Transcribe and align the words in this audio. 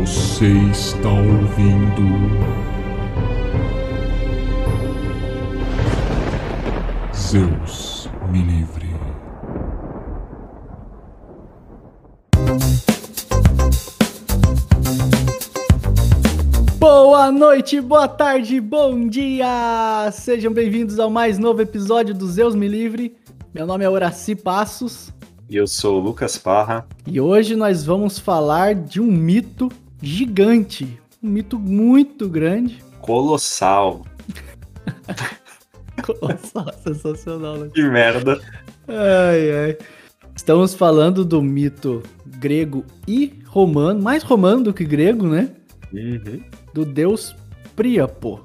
Você 0.00 0.46
está 0.72 1.08
ouvindo. 1.08 2.02
Zeus 7.14 8.08
me 8.28 8.42
livre. 8.42 8.88
Boa 16.78 17.30
noite, 17.30 17.80
boa 17.80 18.08
tarde, 18.08 18.60
bom 18.60 19.08
dia! 19.08 20.10
Sejam 20.12 20.52
bem-vindos 20.52 20.98
ao 20.98 21.08
mais 21.08 21.38
novo 21.38 21.62
episódio 21.62 22.12
do 22.12 22.26
Zeus 22.26 22.54
Me 22.56 22.66
Livre. 22.66 23.14
Meu 23.54 23.64
nome 23.64 23.84
é 23.84 23.88
Horaci 23.88 24.34
Passos 24.34 25.12
E 25.48 25.56
eu 25.56 25.68
sou 25.68 26.00
o 26.00 26.00
Lucas 26.00 26.36
Parra. 26.36 26.84
e 27.06 27.20
hoje 27.20 27.54
nós 27.54 27.84
vamos 27.84 28.18
falar 28.18 28.74
de 28.74 29.00
um 29.00 29.06
mito 29.06 29.70
gigante, 30.04 31.00
um 31.22 31.28
mito 31.28 31.58
muito 31.58 32.28
grande. 32.28 32.82
Colossal. 33.00 34.04
Nossa, 36.20 36.72
sensacional, 36.82 37.56
né? 37.56 37.70
Que 37.72 37.82
merda. 37.82 38.40
Ai, 38.86 39.50
ai. 39.50 39.78
Estamos 40.36 40.74
falando 40.74 41.24
do 41.24 41.40
mito 41.40 42.02
grego 42.26 42.84
e 43.08 43.42
romano, 43.46 44.02
mais 44.02 44.22
romano 44.22 44.64
do 44.64 44.74
que 44.74 44.84
grego, 44.84 45.26
né? 45.26 45.50
Uhum. 45.92 46.42
do 46.72 46.84
deus 46.84 47.36
Príapo, 47.76 48.40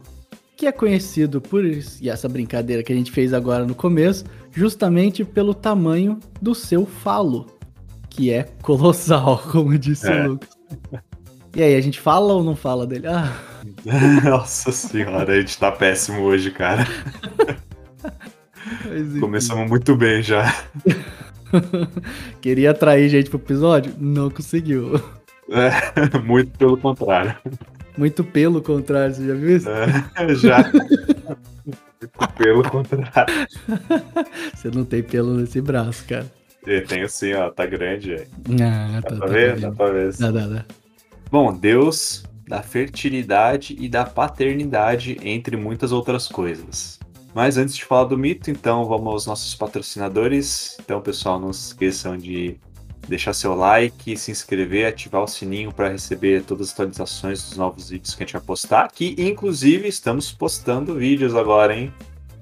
que 0.55 0.68
é 0.68 0.71
conhecido 0.71 1.41
por 1.41 1.66
isso, 1.66 1.98
e 2.02 2.10
essa 2.10 2.30
brincadeira 2.30 2.84
que 2.84 2.94
a 2.94 2.96
gente 2.96 3.12
fez 3.12 3.34
agora 3.34 3.66
no 3.66 3.73
começo, 3.76 4.23
justamente 4.52 5.26
pelo 5.26 5.54
tamanho 5.54 6.20
do 6.41 6.54
seu 6.54 6.85
falo, 6.85 7.48
que 8.10 8.32
é 8.32 8.44
colossal, 8.62 9.40
como 9.51 9.77
disse 9.77 10.07
É. 10.07 10.26
o 10.27 10.32
Lucas. 10.32 10.49
E 11.55 11.63
aí, 11.63 11.75
a 11.75 11.81
gente 11.81 11.99
fala 11.99 12.33
ou 12.33 12.43
não 12.43 12.55
fala 12.55 12.85
dele? 12.85 13.07
Ah, 13.07 13.33
Nossa 14.23 14.71
senhora, 14.71 15.33
a 15.33 15.39
gente 15.39 15.57
tá 15.57 15.71
péssimo 15.71 16.21
hoje, 16.21 16.51
cara. 16.51 16.85
Começamos 19.19 19.67
muito 19.70 19.95
bem 19.95 20.21
já. 20.21 20.53
Queria 22.41 22.71
atrair 22.71 23.09
gente 23.09 23.29
pro 23.29 23.39
episódio? 23.39 23.93
Não 23.97 24.29
conseguiu. 24.29 25.01
É, 25.49 26.17
muito 26.20 26.55
pelo 26.57 26.77
contrário. 26.77 27.35
Muito 27.97 28.23
pelo 28.23 28.61
contrário, 28.61 29.15
você 29.15 29.27
já 29.27 29.33
viu 29.33 29.57
isso? 29.57 29.67
É, 29.70 30.35
já. 30.35 30.59
Muito 30.71 32.33
pelo 32.37 32.63
contrário. 32.63 33.33
Você 34.55 34.70
não 34.71 34.85
tem 34.85 35.03
pelo 35.03 35.33
nesse 35.33 35.59
braço, 35.59 36.05
cara. 36.07 36.25
É, 36.65 36.81
Tem 36.81 37.01
assim, 37.01 37.33
ó, 37.33 37.49
tá 37.49 37.65
grande. 37.65 38.13
aí. 38.13 38.27
Ah, 38.61 39.01
Dá 39.01 39.01
tá, 39.01 39.15
pra 39.15 39.17
tá 39.17 39.25
ver? 39.33 39.55
vendo. 39.55 39.61
Dá 39.61 39.71
pra 39.71 39.91
ver. 39.91 40.13
Dá, 40.17 40.31
dá, 40.31 40.47
dá. 40.47 40.65
Bom, 41.32 41.54
Deus 41.54 42.24
da 42.48 42.63
fertilidade 42.63 43.76
e 43.80 43.88
da 43.88 44.04
paternidade, 44.04 45.20
entre 45.22 45.55
muitas 45.55 45.91
outras 45.91 46.27
coisas. 46.27 46.99
Mas 47.35 47.58
antes 47.58 47.76
de 47.76 47.85
falar 47.85 48.05
do 48.05 48.18
mito, 48.18 48.49
então 48.49 48.85
vamos 48.85 49.13
aos 49.13 49.26
nossos 49.27 49.54
patrocinadores. 49.54 50.76
Então, 50.80 51.00
pessoal, 51.00 51.40
não 51.40 51.54
se 51.54 51.68
esqueçam 51.68 52.18
de 52.18 52.57
deixar 53.07 53.34
seu 53.34 53.54
like, 53.54 54.18
se 54.18 54.32
inscrever, 54.32 54.88
ativar 54.88 55.24
o 55.24 55.27
sininho 55.27 55.72
para 55.72 55.90
receber 55.90 56.44
todas 56.44 56.68
as 56.68 56.74
atualizações 56.74 57.44
dos 57.44 57.57
novos 57.57 57.90
vídeos 57.90 58.16
que 58.16 58.24
a 58.24 58.26
gente 58.26 58.34
vai 58.34 58.41
postar. 58.41 58.91
Que, 58.91 59.16
inclusive, 59.20 59.88
estamos 59.88 60.32
postando 60.32 60.96
vídeos 60.96 61.35
agora, 61.35 61.76
hein? 61.76 61.94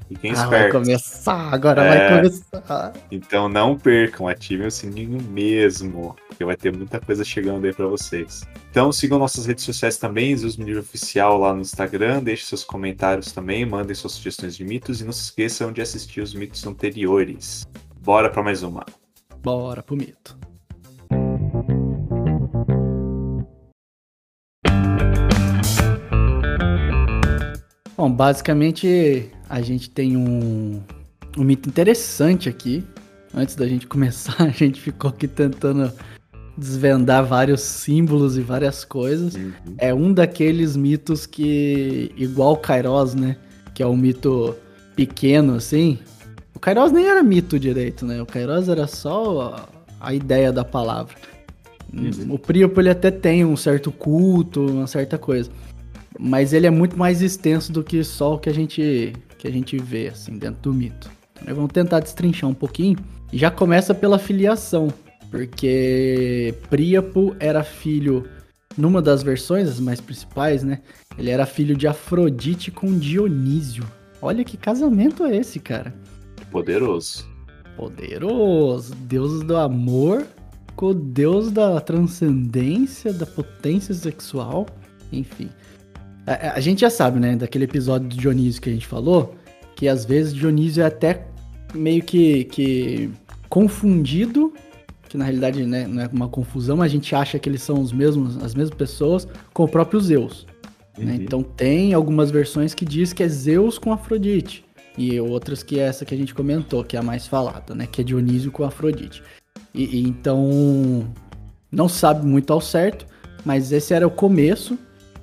Fiquem 0.08 0.32
Ah, 0.32 0.36
vai 0.36 0.44
espertos. 0.68 0.72
começar, 0.72 1.54
agora 1.54 1.84
É. 1.84 2.10
vai 2.10 2.18
começar. 2.18 2.94
Então 3.12 3.50
não 3.50 3.78
percam, 3.78 4.28
ativem 4.28 4.68
o 4.68 4.72
sininho 4.72 5.22
mesmo, 5.22 6.16
porque 6.28 6.46
vai 6.46 6.56
ter 6.56 6.76
muita 6.76 7.00
coisa 7.00 7.24
chegando 7.26 7.66
aí 7.66 7.74
pra 7.74 7.88
vocês. 7.88 8.44
Então 8.72 8.90
sigam 8.92 9.20
nossas 9.20 9.46
redes 9.46 9.66
sociais 9.66 9.98
também, 9.98 10.36
Zeus 10.38 10.56
Livre 10.56 10.80
Oficial 10.80 11.38
lá 11.38 11.54
no 11.54 11.60
Instagram, 11.62 12.24
deixem 12.24 12.46
seus 12.46 12.64
comentários 12.64 13.32
também, 13.34 13.66
mandem 13.66 13.94
suas 13.96 14.14
sugestões 14.14 14.56
de 14.56 14.64
mitos 14.64 15.02
e 15.02 15.04
não 15.04 15.12
se 15.12 15.24
esqueçam 15.24 15.74
de 15.74 15.82
assistir 15.82 16.22
os 16.22 16.34
mitos 16.34 16.66
anteriores. 16.66 17.68
Bora 18.00 18.30
pra 18.30 18.42
mais 18.42 18.64
uma. 18.64 18.86
Bora 19.44 19.84
pro 19.84 19.98
mito. 19.98 20.38
Bom, 27.98 28.12
basicamente 28.12 29.32
a 29.50 29.60
gente 29.60 29.90
tem 29.90 30.16
um, 30.16 30.80
um 31.36 31.44
mito 31.44 31.68
interessante 31.68 32.48
aqui. 32.48 32.84
Antes 33.34 33.56
da 33.56 33.68
gente 33.68 33.88
começar, 33.90 34.36
a 34.44 34.50
gente 34.50 34.80
ficou 34.80 35.10
aqui 35.10 35.28
tentando 35.28 35.92
desvendar 36.56 37.26
vários 37.26 37.62
símbolos 37.62 38.38
e 38.38 38.42
várias 38.42 38.86
coisas. 38.86 39.34
É 39.80 39.92
um 39.92 40.14
daqueles 40.14 40.76
mitos 40.76 41.26
que, 41.26 42.12
igual 42.16 42.54
o 42.54 42.58
Kairos, 42.58 43.16
né? 43.16 43.36
Que 43.74 43.82
é 43.82 43.88
um 43.88 43.98
mito 43.98 44.56
pequeno, 44.96 45.56
assim. 45.56 45.98
O 46.54 46.60
Kairos 46.60 46.92
nem 46.92 47.08
era 47.08 47.24
mito 47.24 47.60
direito, 47.60 48.06
né? 48.06 48.22
O 48.22 48.28
Kairos 48.28 48.70
era 48.70 48.86
só 48.86 49.56
a, 50.00 50.08
a 50.08 50.14
ideia 50.14 50.52
da 50.52 50.64
palavra. 50.64 51.16
Uhum. 51.92 52.36
O 52.36 52.38
Príapo, 52.38 52.80
ele 52.80 52.90
até 52.90 53.10
tem 53.10 53.44
um 53.44 53.58
certo 53.58 53.92
culto, 53.92 54.66
uma 54.66 54.88
certa 54.88 55.18
coisa. 55.18 55.50
Mas 56.20 56.54
ele 56.54 56.68
é 56.68 56.72
muito 56.72 56.98
mais 56.98 57.22
extenso 57.22 57.72
do 57.72 57.84
que 57.84 58.04
só 58.04 58.36
o 58.36 58.40
que 58.40 58.50
a 58.50 58.54
gente, 58.54 59.14
que 59.38 59.48
a 59.48 59.52
gente 59.52 59.78
vê, 59.78 60.08
assim, 60.08 60.38
dentro 60.38 60.62
do 60.62 60.74
mito. 60.74 61.10
Então, 61.42 61.56
vamos 61.56 61.72
tentar 61.72 62.00
destrinchar 62.00 62.50
um 62.50 62.54
pouquinho. 62.54 62.98
E 63.32 63.38
já 63.38 63.52
começa 63.52 63.94
pela 63.94 64.18
filiação. 64.18 64.92
Porque 65.30 66.56
Príapo 66.70 67.36
era 67.40 67.64
filho, 67.64 68.28
numa 68.78 69.02
das 69.02 69.22
versões, 69.22 69.68
as 69.68 69.80
mais 69.80 70.00
principais, 70.00 70.64
né? 70.64 70.80
Ele 71.18 71.30
era 71.30 71.46
filho 71.46 71.76
de 71.76 71.88
Afrodite 71.88 72.72
com 72.72 72.98
Dionísio. 72.98 73.84
Olha 74.22 74.44
que 74.44 74.58
casamento 74.58 75.26
é 75.26 75.36
esse, 75.36 75.60
cara. 75.60 75.94
Poderoso. 76.50 77.28
Poderoso. 77.76 78.96
Deus 78.96 79.44
do 79.44 79.58
amor 79.58 80.26
com 80.76 80.88
o 80.88 80.94
deus 80.94 81.52
da 81.52 81.80
transcendência, 81.82 83.12
da 83.12 83.26
potência 83.26 83.94
sexual. 83.94 84.66
Enfim. 85.12 85.50
A, 86.28 86.56
a 86.56 86.60
gente 86.60 86.82
já 86.82 86.90
sabe, 86.90 87.20
né? 87.20 87.36
Daquele 87.38 87.64
episódio 87.64 88.10
do 88.10 88.18
Dionísio 88.18 88.62
que 88.62 88.70
a 88.70 88.74
gente 88.74 88.86
falou. 88.86 89.34
Que 89.76 89.88
às 89.88 90.04
vezes 90.04 90.34
Dionísio 90.34 90.84
é 90.84 90.86
até 90.86 91.26
meio 91.74 92.04
que, 92.04 92.44
que 92.46 93.10
confundido. 93.48 94.54
Que 95.08 95.18
na 95.18 95.24
realidade 95.24 95.66
né, 95.66 95.88
não 95.88 96.04
é 96.04 96.10
uma 96.12 96.28
confusão, 96.28 96.76
mas 96.76 96.92
a 96.92 96.94
gente 96.94 97.16
acha 97.16 97.40
que 97.40 97.48
eles 97.48 97.62
são 97.62 97.80
os 97.80 97.94
mesmos, 97.94 98.36
as 98.44 98.54
mesmas 98.54 98.78
pessoas 98.78 99.26
com 99.54 99.64
o 99.64 99.68
próprio 99.68 100.02
Zeus. 100.02 100.46
né? 100.98 101.16
Então 101.16 101.42
tem 101.42 101.94
algumas 101.94 102.30
versões 102.30 102.74
que 102.74 102.84
diz 102.84 103.14
que 103.14 103.24
é 103.24 103.28
Zeus 103.30 103.78
com 103.78 103.94
Afrodite. 103.94 104.66
E 104.98 105.18
outras 105.22 105.64
que 105.64 105.80
é 105.80 105.84
essa 105.84 106.04
que 106.04 106.14
a 106.14 106.18
gente 106.18 106.34
comentou, 106.34 106.84
que 106.84 106.98
é 106.98 107.00
a 107.00 107.04
mais 107.04 107.26
falada, 107.26 107.74
né? 107.74 107.88
Que 107.88 108.02
é 108.02 108.04
Dionísio 108.04 108.52
com 108.52 108.66
Afrodite. 108.66 109.24
E, 109.74 109.98
e 109.98 110.02
então 110.02 111.08
não 111.72 111.88
sabe 111.88 112.26
muito 112.26 112.52
ao 112.52 112.60
certo, 112.60 113.06
mas 113.46 113.72
esse 113.72 113.94
era 113.94 114.06
o 114.06 114.12
começo. 114.12 114.78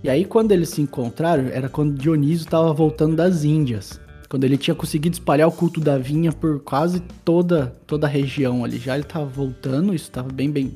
E 0.04 0.10
aí 0.10 0.26
quando 0.26 0.52
eles 0.52 0.68
se 0.68 0.82
encontraram, 0.82 1.46
era 1.46 1.66
quando 1.66 1.98
Dionísio 1.98 2.44
estava 2.44 2.70
voltando 2.74 3.16
das 3.16 3.42
Índias. 3.42 3.98
Quando 4.28 4.44
ele 4.44 4.58
tinha 4.58 4.74
conseguido 4.74 5.14
espalhar 5.14 5.48
o 5.48 5.52
culto 5.52 5.80
da 5.80 5.96
vinha 5.96 6.30
por 6.30 6.60
quase 6.60 7.00
toda, 7.24 7.74
toda 7.86 8.06
a 8.06 8.10
região 8.10 8.62
ali. 8.62 8.76
Já 8.76 8.96
ele 8.96 9.04
tava 9.04 9.24
voltando, 9.24 9.94
isso 9.94 10.10
tava 10.10 10.30
bem, 10.30 10.50
bem. 10.50 10.74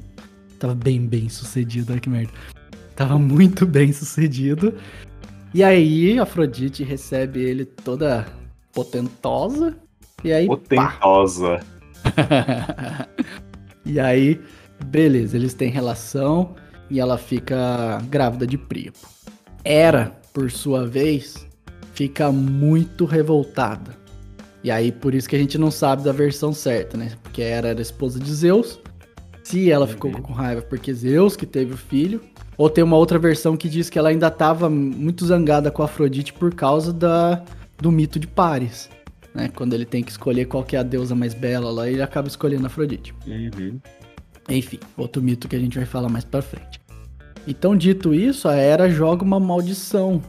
Tava 0.58 0.74
bem, 0.74 1.06
bem 1.06 1.28
sucedido, 1.28 1.92
olha 1.92 2.00
que 2.00 2.08
merda. 2.08 2.32
Tava 2.96 3.18
muito 3.18 3.66
bem 3.66 3.92
sucedido. 3.92 4.72
E 5.52 5.62
aí, 5.62 6.18
Afrodite 6.18 6.82
recebe 6.82 7.40
ele 7.40 7.66
toda 7.66 8.26
potentosa. 8.72 9.76
E 10.24 10.32
aí. 10.32 10.46
Potentosa. 10.46 11.60
e 13.84 14.00
aí, 14.00 14.40
beleza, 14.86 15.36
eles 15.36 15.52
têm 15.52 15.70
relação 15.70 16.56
e 16.90 16.98
ela 16.98 17.18
fica 17.18 18.00
grávida 18.08 18.46
de 18.46 18.56
Príapo. 18.56 19.17
Hera, 19.64 20.12
por 20.32 20.50
sua 20.50 20.86
vez, 20.86 21.46
fica 21.92 22.30
muito 22.32 23.04
revoltada. 23.04 23.96
E 24.62 24.70
aí, 24.70 24.90
por 24.90 25.14
isso 25.14 25.28
que 25.28 25.36
a 25.36 25.38
gente 25.38 25.56
não 25.56 25.70
sabe 25.70 26.02
da 26.02 26.12
versão 26.12 26.52
certa, 26.52 26.96
né? 26.96 27.12
Porque 27.22 27.42
Hera 27.42 27.68
era 27.68 27.80
esposa 27.80 28.18
de 28.18 28.32
Zeus. 28.34 28.80
Se 29.44 29.70
ela 29.70 29.86
ficou 29.86 30.10
Uhum. 30.10 30.20
com 30.20 30.32
raiva 30.32 30.60
porque 30.62 30.92
Zeus 30.92 31.36
que 31.36 31.46
teve 31.46 31.74
o 31.74 31.76
filho. 31.76 32.20
Ou 32.56 32.68
tem 32.68 32.82
uma 32.82 32.96
outra 32.96 33.18
versão 33.18 33.56
que 33.56 33.68
diz 33.68 33.88
que 33.88 33.98
ela 33.98 34.08
ainda 34.08 34.26
estava 34.26 34.68
muito 34.68 35.24
zangada 35.24 35.70
com 35.70 35.82
Afrodite 35.82 36.32
por 36.32 36.52
causa 36.54 36.92
da, 36.92 37.42
do 37.80 37.90
mito 37.92 38.18
de 38.18 38.26
Paris. 38.26 38.90
Né? 39.32 39.48
Quando 39.54 39.74
ele 39.74 39.84
tem 39.86 40.02
que 40.02 40.10
escolher 40.10 40.46
qual 40.46 40.64
que 40.64 40.74
é 40.74 40.80
a 40.80 40.82
deusa 40.82 41.14
mais 41.14 41.34
bela 41.34 41.70
lá, 41.70 41.88
ele 41.88 42.02
acaba 42.02 42.26
escolhendo 42.26 42.66
Afrodite. 42.66 43.14
Uhum. 43.26 43.78
Enfim, 44.48 44.80
outro 44.96 45.22
mito 45.22 45.46
que 45.46 45.54
a 45.54 45.58
gente 45.58 45.76
vai 45.76 45.86
falar 45.86 46.08
mais 46.08 46.24
pra 46.24 46.42
frente. 46.42 46.80
Então, 47.46 47.76
dito 47.76 48.14
isso, 48.14 48.48
a 48.48 48.54
Hera 48.54 48.90
joga 48.90 49.24
uma 49.24 49.40
maldição. 49.40 50.22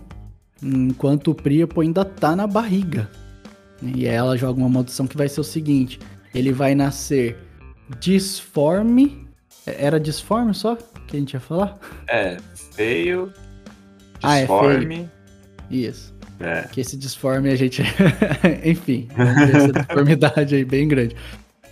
Enquanto 0.62 1.32
o 1.32 1.36
Príapo 1.36 1.82
ainda 1.82 2.04
tá 2.04 2.36
na 2.36 2.46
barriga. 2.46 3.10
E 3.82 4.06
ela 4.06 4.36
joga 4.38 4.60
uma 4.60 4.68
maldição 4.70 5.08
que 5.08 5.16
vai 5.18 5.30
ser 5.30 5.40
o 5.40 5.44
seguinte: 5.44 6.00
ele 6.34 6.52
vai 6.52 6.76
nascer 6.76 7.38
disforme. 8.00 9.28
Era 9.66 10.00
disforme 10.00 10.54
só 10.54 10.76
que 11.08 11.16
a 11.16 11.20
gente 11.20 11.34
ia 11.34 11.40
falar? 11.40 11.78
É, 12.08 12.38
feio, 12.76 13.32
Ah, 14.22 14.38
é 14.38 14.40
disforme. 14.42 15.10
Isso. 15.70 16.14
É, 16.40 16.62
Que 16.72 16.82
esse 16.82 16.98
disforme 16.98 17.50
a 17.50 17.56
gente. 17.56 17.84
Enfim, 18.64 19.08
essa 19.54 19.72
disformidade 19.80 20.56
aí 20.56 20.66
bem 20.66 20.88
grande. 20.88 21.16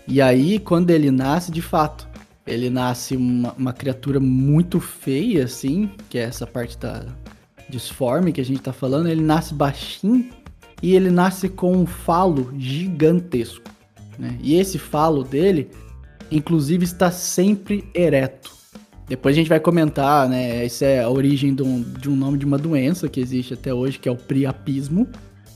E 0.07 0.21
aí, 0.21 0.59
quando 0.59 0.89
ele 0.91 1.11
nasce, 1.11 1.51
de 1.51 1.61
fato, 1.61 2.07
ele 2.47 2.69
nasce 2.69 3.15
uma, 3.15 3.53
uma 3.53 3.73
criatura 3.73 4.19
muito 4.19 4.79
feia, 4.79 5.43
assim, 5.43 5.91
que 6.09 6.17
é 6.17 6.21
essa 6.21 6.47
parte 6.47 6.77
da 6.77 7.05
disforme 7.69 8.31
que 8.31 8.39
a 8.39 8.45
gente 8.45 8.61
tá 8.61 8.71
falando. 8.71 9.07
Ele 9.09 9.21
nasce 9.21 9.53
baixinho 9.53 10.29
e 10.81 10.95
ele 10.95 11.11
nasce 11.11 11.49
com 11.49 11.75
um 11.75 11.85
falo 11.85 12.53
gigantesco. 12.57 13.69
Né? 14.17 14.37
E 14.41 14.55
esse 14.55 14.77
falo 14.79 15.23
dele, 15.23 15.69
inclusive, 16.31 16.85
está 16.85 17.11
sempre 17.11 17.83
ereto. 17.93 18.55
Depois 19.07 19.35
a 19.35 19.37
gente 19.37 19.47
vai 19.49 19.59
comentar, 19.59 20.27
né? 20.27 20.65
Essa 20.65 20.85
é 20.85 21.03
a 21.03 21.09
origem 21.09 21.55
de 21.55 21.63
um, 21.63 21.81
de 21.81 22.09
um 22.09 22.15
nome 22.15 22.37
de 22.37 22.45
uma 22.45 22.57
doença 22.57 23.07
que 23.07 23.21
existe 23.21 23.53
até 23.53 23.73
hoje, 23.73 23.97
que 23.99 24.09
é 24.09 24.11
o 24.11 24.17
priapismo, 24.17 25.07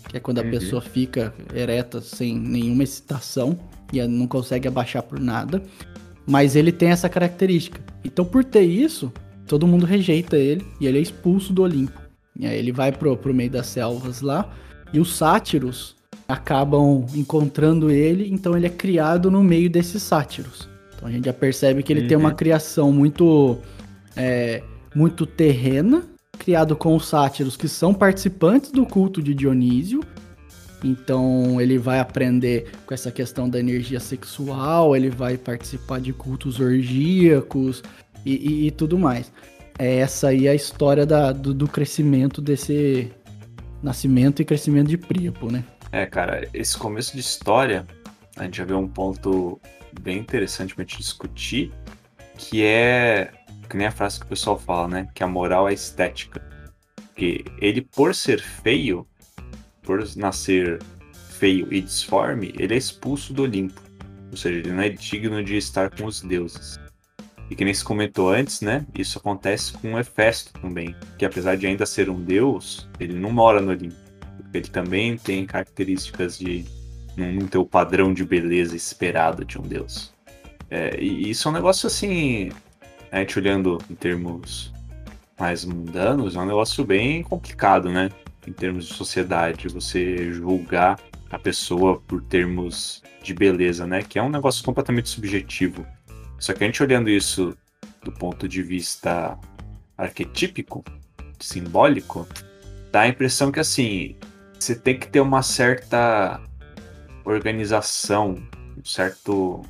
que 0.07 0.15
é 0.15 0.19
quando 0.19 0.39
a 0.39 0.41
Uhum. 0.41 0.51
pessoa 0.51 0.81
fica 0.81 1.33
ereta 1.53 1.99
sem 1.99 2.37
nenhuma 2.37 2.83
excitação 2.83 3.57
e 3.91 4.01
não 4.07 4.25
consegue 4.25 4.69
abaixar 4.69 5.03
por 5.03 5.19
nada. 5.19 5.61
Mas 6.27 6.55
ele 6.55 6.71
tem 6.71 6.89
essa 6.89 7.09
característica. 7.09 7.81
Então, 8.03 8.23
por 8.23 8.43
ter 8.43 8.61
isso, 8.61 9.11
todo 9.47 9.67
mundo 9.67 9.85
rejeita 9.85 10.37
ele 10.37 10.65
e 10.79 10.87
ele 10.87 10.97
é 10.97 11.01
expulso 11.01 11.51
do 11.51 11.63
Olimpo. 11.63 11.99
E 12.39 12.45
aí 12.45 12.57
ele 12.57 12.71
vai 12.71 12.91
pro, 12.91 13.17
pro 13.17 13.33
meio 13.33 13.49
das 13.49 13.67
selvas 13.67 14.21
lá 14.21 14.49
e 14.93 14.99
os 14.99 15.15
sátiros 15.15 15.95
acabam 16.27 17.05
encontrando 17.13 17.91
ele, 17.91 18.29
então 18.31 18.55
ele 18.55 18.65
é 18.65 18.69
criado 18.69 19.29
no 19.29 19.43
meio 19.43 19.69
desses 19.69 20.01
sátiros. 20.01 20.69
Então 20.95 21.07
a 21.07 21.11
gente 21.11 21.25
já 21.25 21.33
percebe 21.33 21.83
que 21.83 21.91
ele 21.91 22.07
tem 22.07 22.15
Uhum. 22.15 22.23
uma 22.23 22.33
criação 22.33 22.91
muito 22.91 23.57
é, 24.15 24.63
muito 24.95 25.25
terrena, 25.25 26.03
criado 26.37 26.75
com 26.75 26.95
os 26.95 27.05
sátiros 27.07 27.57
que 27.57 27.67
são 27.67 27.93
participantes 27.93 28.71
do 28.71 28.85
culto 28.85 29.21
de 29.21 29.33
Dionísio. 29.33 30.01
Então 30.83 31.59
ele 31.61 31.77
vai 31.77 31.99
aprender 31.99 32.71
com 32.85 32.93
essa 32.93 33.11
questão 33.11 33.49
da 33.49 33.59
energia 33.59 33.99
sexual, 33.99 34.95
ele 34.95 35.09
vai 35.09 35.37
participar 35.37 35.99
de 35.99 36.11
cultos 36.13 36.59
orgíacos 36.59 37.83
e, 38.25 38.35
e- 38.35 38.67
e 38.67 38.71
tudo 38.71 38.97
mais. 38.97 39.31
É 39.77 39.97
essa 39.97 40.29
aí 40.29 40.47
a 40.47 40.53
história 40.55 41.05
da- 41.05 41.31
do, 41.31 41.53
do 41.53 41.67
crescimento 41.67 42.41
desse 42.41 43.11
nascimento 43.81 44.41
e 44.41 44.45
crescimento 44.45 44.87
de 44.89 44.97
Príapo, 44.97 45.51
né? 45.51 45.63
é, 45.91 46.05
cara, 46.05 46.47
esse 46.53 46.77
começo 46.77 47.13
de 47.13 47.19
história, 47.19 47.85
a 48.37 48.43
gente 48.45 48.57
já 48.57 48.63
vê 48.65 48.73
um 48.73 48.87
ponto 48.87 49.59
bem 50.01 50.17
interessante 50.19 50.73
pra 50.73 50.83
gente 50.83 50.97
discutir, 50.97 51.71
que 52.37 52.63
é, 52.63 53.31
que 53.69 53.75
nem 53.75 53.87
a 53.87 53.91
frase 53.91 54.19
que 54.19 54.25
o 54.25 54.29
pessoal 54.29 54.57
fala, 54.57 54.87
né? 54.87 55.07
Que 55.13 55.21
a 55.23 55.27
moral 55.27 55.67
é 55.67 55.73
estética. 55.73 56.41
Porque 57.07 57.43
ele, 57.59 57.81
por 57.81 58.15
ser 58.15 58.39
feio, 58.39 59.05
por 59.91 60.15
nascer 60.15 60.79
feio 61.37 61.67
e 61.69 61.81
disforme, 61.81 62.53
ele 62.57 62.73
é 62.73 62.77
expulso 62.77 63.33
do 63.33 63.43
Olimpo. 63.43 63.81
Ou 64.31 64.37
seja, 64.37 64.59
ele 64.59 64.71
não 64.71 64.81
é 64.81 64.87
digno 64.87 65.43
de 65.43 65.57
estar 65.57 65.89
com 65.89 66.05
os 66.05 66.21
deuses. 66.21 66.79
E 67.49 67.55
que 67.55 67.65
nem 67.65 67.73
se 67.73 67.83
comentou 67.83 68.29
antes, 68.29 68.61
né? 68.61 68.85
Isso 68.95 69.17
acontece 69.17 69.73
com 69.73 69.99
Hefesto 69.99 70.53
também. 70.61 70.95
Que 71.17 71.25
apesar 71.25 71.57
de 71.57 71.67
ainda 71.67 71.85
ser 71.85 72.09
um 72.09 72.21
deus, 72.21 72.87
ele 73.01 73.19
não 73.19 73.31
mora 73.31 73.59
no 73.59 73.71
Olimpo. 73.71 73.97
Ele 74.53 74.69
também 74.69 75.17
tem 75.17 75.45
características 75.45 76.37
de 76.39 76.63
não 77.17 77.45
ter 77.47 77.57
o 77.57 77.65
padrão 77.65 78.13
de 78.13 78.23
beleza 78.23 78.73
esperado 78.73 79.43
de 79.43 79.59
um 79.59 79.63
deus. 79.63 80.13
É, 80.69 80.97
e 80.97 81.29
isso 81.29 81.49
é 81.49 81.51
um 81.51 81.53
negócio 81.53 81.87
assim. 81.87 82.49
A 83.11 83.19
gente 83.19 83.37
olhando 83.37 83.77
em 83.89 83.95
termos 83.95 84.71
mais 85.37 85.65
mundanos, 85.65 86.37
é 86.37 86.39
um 86.39 86.45
negócio 86.45 86.85
bem 86.85 87.23
complicado, 87.23 87.89
né? 87.89 88.09
Em 88.47 88.51
termos 88.51 88.87
de 88.87 88.93
sociedade, 88.93 89.67
você 89.67 90.31
julgar 90.33 90.99
a 91.29 91.37
pessoa 91.39 92.01
por 92.07 92.21
termos 92.23 93.01
de 93.23 93.33
beleza, 93.33 93.85
né? 93.85 94.01
Que 94.01 94.17
é 94.19 94.23
um 94.23 94.29
negócio 94.29 94.63
completamente 94.63 95.09
subjetivo. 95.09 95.85
Só 96.39 96.53
que 96.53 96.63
a 96.63 96.67
gente 96.67 96.81
olhando 96.81 97.09
isso 97.09 97.55
do 98.03 98.11
ponto 98.11 98.47
de 98.47 98.63
vista 98.63 99.37
arquetípico, 99.97 100.83
simbólico, 101.39 102.27
dá 102.91 103.01
a 103.01 103.07
impressão 103.07 103.51
que 103.51 103.59
assim, 103.59 104.15
você 104.59 104.75
tem 104.75 104.97
que 104.97 105.07
ter 105.07 105.19
uma 105.19 105.43
certa 105.43 106.41
organização, 107.23 108.41
um 108.77 108.83
certo. 108.83 109.61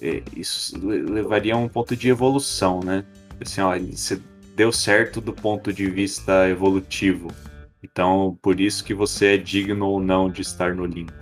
eh, 0.00 0.22
Isso 0.34 0.78
le- 0.78 1.02
levaria 1.02 1.54
a 1.54 1.58
um 1.58 1.68
ponto 1.68 1.94
de 1.94 2.08
evolução, 2.08 2.80
né? 2.80 3.04
Assim, 3.40 3.60
ó, 3.60 3.78
você 3.78 4.20
deu 4.56 4.72
certo 4.72 5.20
do 5.20 5.32
ponto 5.32 5.72
de 5.72 5.88
vista 5.90 6.48
evolutivo. 6.48 7.28
Então, 7.82 8.36
por 8.42 8.60
isso 8.60 8.84
que 8.84 8.92
você 8.94 9.34
é 9.34 9.36
digno 9.36 9.86
ou 9.86 10.00
não 10.00 10.30
de 10.30 10.42
estar 10.42 10.74
no 10.74 10.82
Olimpo. 10.82 11.12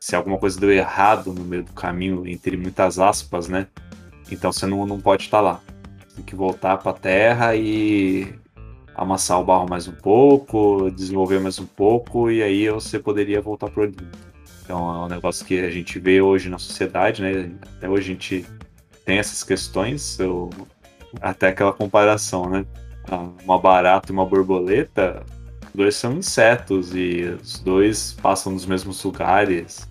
Se 0.00 0.14
alguma 0.16 0.38
coisa 0.38 0.58
deu 0.58 0.72
errado 0.72 1.32
no 1.32 1.44
meio 1.44 1.64
do 1.64 1.72
caminho, 1.72 2.26
entre 2.26 2.56
muitas 2.56 2.98
aspas, 2.98 3.48
né? 3.48 3.66
Então 4.30 4.52
você 4.52 4.66
não, 4.66 4.86
não 4.86 5.00
pode 5.00 5.24
estar 5.24 5.40
lá. 5.40 5.60
Tem 6.14 6.24
que 6.24 6.34
voltar 6.34 6.78
para 6.78 6.90
a 6.90 6.94
Terra 6.94 7.54
e 7.56 8.34
amassar 8.94 9.40
o 9.40 9.44
barro 9.44 9.68
mais 9.68 9.86
um 9.88 9.92
pouco, 9.92 10.90
desenvolver 10.90 11.38
mais 11.38 11.58
um 11.58 11.66
pouco, 11.66 12.30
e 12.30 12.42
aí 12.42 12.68
você 12.70 12.98
poderia 12.98 13.40
voltar 13.40 13.68
pro 13.70 13.82
Olimpo. 13.82 14.02
Então 14.64 14.78
é 14.94 15.04
um 15.04 15.08
negócio 15.08 15.44
que 15.44 15.60
a 15.60 15.70
gente 15.70 15.98
vê 15.98 16.20
hoje 16.20 16.48
na 16.48 16.58
sociedade, 16.58 17.20
né? 17.22 17.50
Até 17.76 17.88
hoje 17.88 18.10
a 18.10 18.12
gente 18.14 18.46
tem 19.04 19.18
essas 19.18 19.44
questões, 19.44 20.18
eu- 20.18 20.50
até 21.20 21.48
aquela 21.48 21.72
comparação, 21.72 22.48
né? 22.48 22.64
Ah, 23.10 23.28
Uma 23.44 23.58
barata 23.58 24.10
e 24.10 24.12
uma 24.12 24.26
borboleta, 24.26 25.24
dois 25.76 25.94
são 25.94 26.14
insetos 26.14 26.94
e 26.94 27.22
os 27.40 27.60
dois 27.60 28.16
passam 28.20 28.52
nos 28.52 28.66
mesmos 28.66 29.02
lugares. 29.04 29.88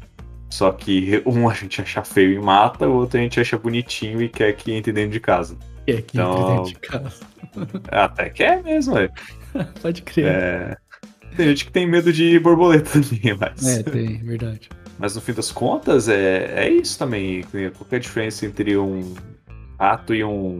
Só 0.50 0.72
que 0.72 1.22
um 1.26 1.48
a 1.50 1.54
gente 1.54 1.82
acha 1.82 2.04
feio 2.04 2.34
e 2.34 2.40
mata, 2.44 2.88
o 2.88 2.94
outro 2.96 3.20
a 3.20 3.22
gente 3.22 3.40
acha 3.40 3.58
bonitinho 3.58 4.22
e 4.22 4.28
quer 4.30 4.54
que 4.54 4.72
entre 4.74 4.92
dentro 4.92 5.12
de 5.12 5.20
casa. 5.20 5.58
E 5.88 5.92
aqui 5.94 6.18
Então- 6.18 6.34
entre 6.34 6.56
dentro 6.56 6.82
de 6.82 6.88
casa. 6.88 7.26
Até 7.92 8.30
que 8.30 8.44
é 8.44 8.62
mesmo, 8.62 8.98
é. 8.98 9.10
Pode 9.82 10.02
crer. 10.02 10.26
É, 10.26 10.78
Tem 11.38 11.48
gente 11.50 11.66
que 11.66 11.72
tem 11.72 11.88
medo 11.88 12.12
de 12.12 12.38
borboleta 12.40 12.90
também, 12.92 13.38
mas. 13.40 13.66
É, 13.68 13.84
tem, 13.84 14.18
verdade. 14.24 14.70
Mas 14.98 15.14
no 15.16 15.22
fim 15.22 15.34
das 15.34 15.52
contas, 15.52 16.08
é, 16.10 16.66
é 16.66 16.70
isso 16.70 16.98
também. 16.98 17.44
Qual 17.44 17.86
que 17.88 17.96
é 17.96 17.98
a 17.98 18.02
diferença 18.02 18.46
entre 18.46 18.78
um 18.78 19.14
rato 19.80 20.14
e 20.16 20.24
um. 20.24 20.59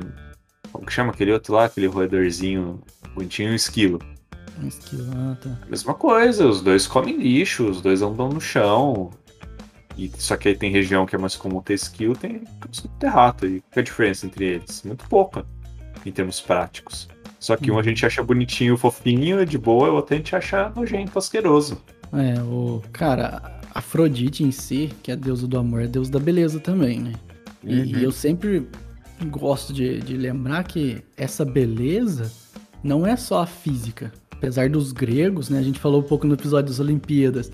Como 0.72 0.86
que 0.86 0.92
chama 0.94 1.12
aquele 1.12 1.32
outro 1.32 1.54
lá? 1.54 1.66
Aquele 1.66 1.88
roedorzinho 1.88 2.82
bonitinho 3.14 3.50
e 3.50 3.52
um 3.54 3.56
esquilo. 3.56 4.00
A 5.62 5.66
mesma 5.70 5.94
coisa, 5.94 6.48
os 6.48 6.62
dois 6.62 6.88
comem 6.88 7.18
lixo, 7.18 7.70
os 7.70 7.82
dois 7.82 8.02
andam 8.02 8.30
no 8.30 8.42
chão. 8.42 9.12
E, 9.98 10.12
só 10.18 10.36
que 10.36 10.50
aí 10.50 10.56
tem 10.56 10.72
região 10.72 11.06
que 11.06 11.16
é 11.16 11.20
mais 11.20 11.36
comum 11.36 11.62
ter 11.62 11.74
esquilo, 11.74 12.16
tem 12.16 12.44
costume 12.60 12.94
ter 13.00 13.08
rato. 13.08 13.46
E 13.46 13.62
qual 13.62 13.72
que 13.72 13.80
é 13.80 13.82
a 13.82 13.86
diferença 13.86 14.26
entre 14.26 14.46
eles? 14.46 14.84
Muito 14.84 15.08
pouca, 15.08 15.46
em 16.06 16.12
termos 16.12 16.42
práticos. 16.42 17.08
Só 17.40 17.56
que 17.56 17.72
um 17.72 17.78
a 17.78 17.84
gente 17.84 18.06
acha 18.06 18.24
bonitinho, 18.24 18.76
fofinho, 18.76 19.46
de 19.46 19.58
boa, 19.58 19.88
e 19.88 19.92
o 19.92 19.96
outro 19.96 20.16
a 20.16 20.18
gente 20.18 20.36
acha 20.36 20.72
nojento, 20.76 21.18
asqueroso. 21.18 21.82
É, 22.12 22.42
o. 22.42 22.82
Cara, 22.92 23.60
Afrodite 23.74 24.44
em 24.44 24.52
si, 24.52 24.90
que 25.04 25.12
é 25.12 25.16
deusa 25.16 25.46
do 25.48 25.58
amor, 25.58 25.82
é 25.82 25.88
deusa 25.88 26.10
da 26.12 26.20
beleza 26.20 26.60
também, 26.60 27.00
né? 27.00 27.14
E, 27.64 27.80
Uhum. 27.80 27.86
e 27.86 28.04
eu 28.04 28.12
sempre 28.12 28.68
gosto 29.28 29.74
de, 29.74 30.00
de 30.02 30.16
lembrar 30.18 30.64
que 30.64 31.04
essa 31.18 31.44
beleza 31.46 32.32
não 32.84 33.06
é 33.06 33.16
só 33.16 33.42
a 33.42 33.46
física. 33.46 34.12
Apesar 34.38 34.70
dos 34.70 34.92
gregos, 34.92 35.50
né? 35.50 35.60
A 35.60 35.64
gente 35.64 35.80
falou 35.80 36.02
um 36.02 36.04
pouco 36.04 36.28
no 36.28 36.34
episódio 36.34 36.70
das 36.70 36.80
Olimpíadas, 36.80 37.52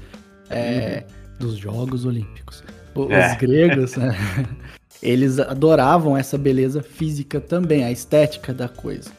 é, 0.50 1.03
dos 1.39 1.57
Jogos 1.57 2.05
Olímpicos. 2.05 2.63
Uhum. 2.95 3.11
É. 3.11 3.31
Os 3.31 3.38
gregos, 3.38 3.95
né, 3.95 4.15
eles 5.01 5.39
adoravam 5.39 6.17
essa 6.17 6.38
beleza 6.38 6.81
física 6.81 7.39
também, 7.39 7.83
a 7.83 7.91
estética 7.91 8.53
da 8.53 8.67
coisa. 8.67 9.09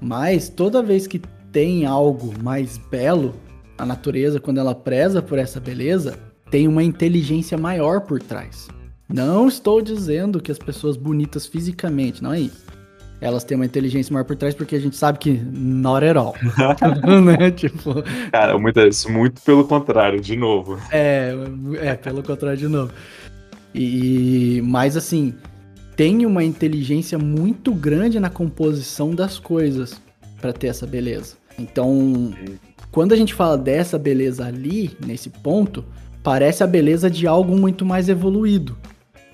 Mas 0.00 0.48
toda 0.48 0.82
vez 0.82 1.06
que 1.06 1.20
tem 1.50 1.86
algo 1.86 2.34
mais 2.42 2.76
belo, 2.76 3.34
a 3.78 3.86
natureza, 3.86 4.38
quando 4.38 4.58
ela 4.58 4.74
preza 4.74 5.22
por 5.22 5.38
essa 5.38 5.58
beleza, 5.58 6.18
tem 6.50 6.68
uma 6.68 6.82
inteligência 6.82 7.56
maior 7.56 8.02
por 8.02 8.20
trás. 8.20 8.68
Não 9.08 9.48
estou 9.48 9.80
dizendo 9.80 10.40
que 10.40 10.50
as 10.50 10.58
pessoas 10.58 10.96
bonitas 10.96 11.46
fisicamente, 11.46 12.22
não 12.22 12.32
é 12.32 12.40
isso. 12.40 12.66
Elas 13.20 13.44
têm 13.44 13.56
uma 13.56 13.64
inteligência 13.64 14.12
maior 14.12 14.24
por 14.24 14.36
trás 14.36 14.54
porque 14.54 14.76
a 14.76 14.80
gente 14.80 14.96
sabe 14.96 15.18
que 15.18 15.32
not 15.32 16.04
at 16.04 16.16
all. 16.16 16.34
né? 17.24 17.50
Tipo, 17.50 18.02
Cara, 18.30 18.58
muitas, 18.58 19.06
muito 19.06 19.40
pelo 19.42 19.64
contrário, 19.64 20.20
de 20.20 20.36
novo. 20.36 20.78
é, 20.90 21.32
é, 21.80 21.94
pelo 21.94 22.22
contrário 22.22 22.58
de 22.58 22.68
novo. 22.68 22.92
E, 23.74 24.60
mas 24.64 24.96
assim, 24.96 25.34
tem 25.96 26.26
uma 26.26 26.44
inteligência 26.44 27.18
muito 27.18 27.72
grande 27.72 28.20
na 28.20 28.28
composição 28.28 29.14
das 29.14 29.38
coisas 29.38 30.00
para 30.40 30.52
ter 30.52 30.68
essa 30.68 30.86
beleza. 30.86 31.36
Então, 31.58 32.32
quando 32.90 33.12
a 33.12 33.16
gente 33.16 33.32
fala 33.32 33.56
dessa 33.56 33.98
beleza 33.98 34.46
ali, 34.46 34.96
nesse 35.04 35.30
ponto, 35.30 35.84
parece 36.22 36.62
a 36.62 36.66
beleza 36.66 37.10
de 37.10 37.26
algo 37.26 37.56
muito 37.56 37.84
mais 37.84 38.08
evoluído. 38.08 38.76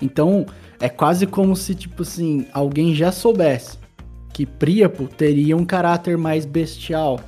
Então, 0.01 0.45
é 0.83 0.89
quase 0.89 1.25
como 1.25 1.55
se, 1.55 1.73
tipo 1.73 2.01
assim, 2.01 2.45
alguém 2.51 2.93
já 2.93 3.09
soubesse 3.09 3.77
que 4.33 4.45
Príapo 4.45 5.07
teria 5.07 5.55
um 5.55 5.63
caráter 5.63 6.17
mais 6.17 6.45
bestial, 6.45 7.21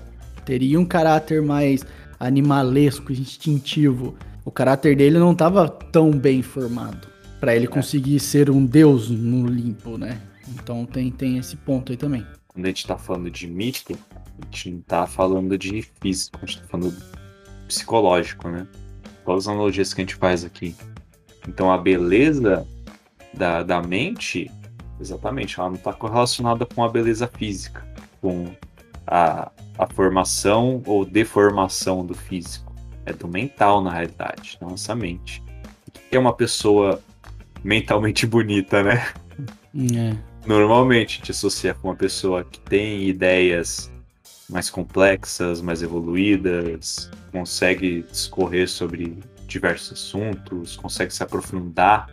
teria 0.43 0.77
um 0.77 0.83
caráter 0.83 1.41
mais 1.41 1.85
animalesco, 2.19 3.13
instintivo. 3.13 4.13
O 4.43 4.51
caráter 4.51 4.97
dele 4.97 5.17
não 5.17 5.31
estava 5.31 5.69
tão 5.69 6.11
bem 6.11 6.41
formado 6.41 7.07
para 7.39 7.55
ele 7.55 7.63
é. 7.63 7.69
conseguir 7.69 8.19
ser 8.19 8.49
um 8.49 8.65
deus 8.65 9.09
no 9.09 9.47
limpo, 9.47 9.97
né? 9.97 10.19
Então 10.49 10.85
tem, 10.85 11.09
tem 11.09 11.37
esse 11.37 11.55
ponto 11.55 11.93
aí 11.93 11.97
também. 11.97 12.27
Quando 12.49 12.65
a 12.65 12.67
gente 12.67 12.85
tá 12.85 12.97
falando 12.97 13.31
de 13.31 13.47
mito, 13.47 13.97
a 14.41 14.45
gente 14.47 14.71
não 14.71 14.81
tá 14.81 15.07
falando 15.07 15.57
de 15.57 15.81
físico, 16.01 16.39
a 16.41 16.45
gente 16.45 16.59
tá 16.59 16.67
falando 16.67 16.93
psicológico, 17.69 18.49
né? 18.49 18.67
Quais 19.23 19.43
as 19.43 19.47
analogias 19.47 19.93
que 19.93 20.01
a 20.01 20.03
gente 20.03 20.15
faz 20.15 20.43
aqui? 20.43 20.75
Então 21.47 21.71
a 21.71 21.77
beleza 21.77 22.67
da, 23.37 23.63
da 23.63 23.81
mente, 23.81 24.49
exatamente, 24.99 25.59
ela 25.59 25.69
não 25.69 25.75
está 25.75 25.93
correlacionada 25.93 26.65
com 26.65 26.83
a 26.83 26.89
beleza 26.89 27.27
física, 27.27 27.85
com 28.21 28.45
a, 29.05 29.51
a 29.77 29.87
formação 29.87 30.81
ou 30.85 31.05
deformação 31.05 32.05
do 32.05 32.13
físico. 32.13 32.73
É 33.05 33.13
do 33.13 33.27
mental, 33.27 33.83
na 33.83 33.91
realidade, 33.91 34.57
da 34.59 34.67
nossa 34.67 34.95
mente. 34.95 35.43
O 35.87 35.91
que 35.91 36.15
é 36.15 36.19
uma 36.19 36.33
pessoa 36.33 36.99
mentalmente 37.63 38.25
bonita, 38.27 38.81
né? 38.81 39.05
É. 39.93 40.15
Normalmente 40.47 41.21
te 41.21 41.31
associa 41.31 41.73
com 41.73 41.89
uma 41.89 41.95
pessoa 41.95 42.43
que 42.43 42.59
tem 42.59 43.07
ideias 43.07 43.91
mais 44.49 44.69
complexas, 44.69 45.61
mais 45.61 45.81
evoluídas, 45.81 47.09
consegue 47.31 48.03
discorrer 48.11 48.69
sobre 48.69 49.17
diversos 49.47 49.93
assuntos, 49.93 50.75
consegue 50.75 51.13
se 51.13 51.23
aprofundar 51.23 52.07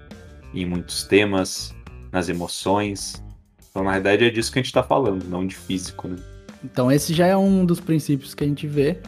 em 0.55 0.67
muitos 0.67 1.05
temas, 1.05 1.75
nas 2.11 2.29
emoções. 2.29 3.23
Então, 3.71 3.83
na 3.83 3.93
verdade, 3.93 4.25
é 4.25 4.31
disso 4.31 4.53
que 4.53 4.59
a 4.59 4.63
gente 4.63 4.67
está 4.67 4.83
falando, 4.83 5.25
não 5.25 5.47
de 5.47 5.57
físico, 5.57 6.09
né? 6.09 6.17
Então, 6.65 6.93
esse 6.93 7.13
já 7.13 7.27
é 7.27 7.37
um 7.37 7.65
dos 7.65 7.81
princípios 7.81 8.35
que 8.35 8.45
a 8.45 8.47
gente 8.47 8.67
vê, 8.67 8.99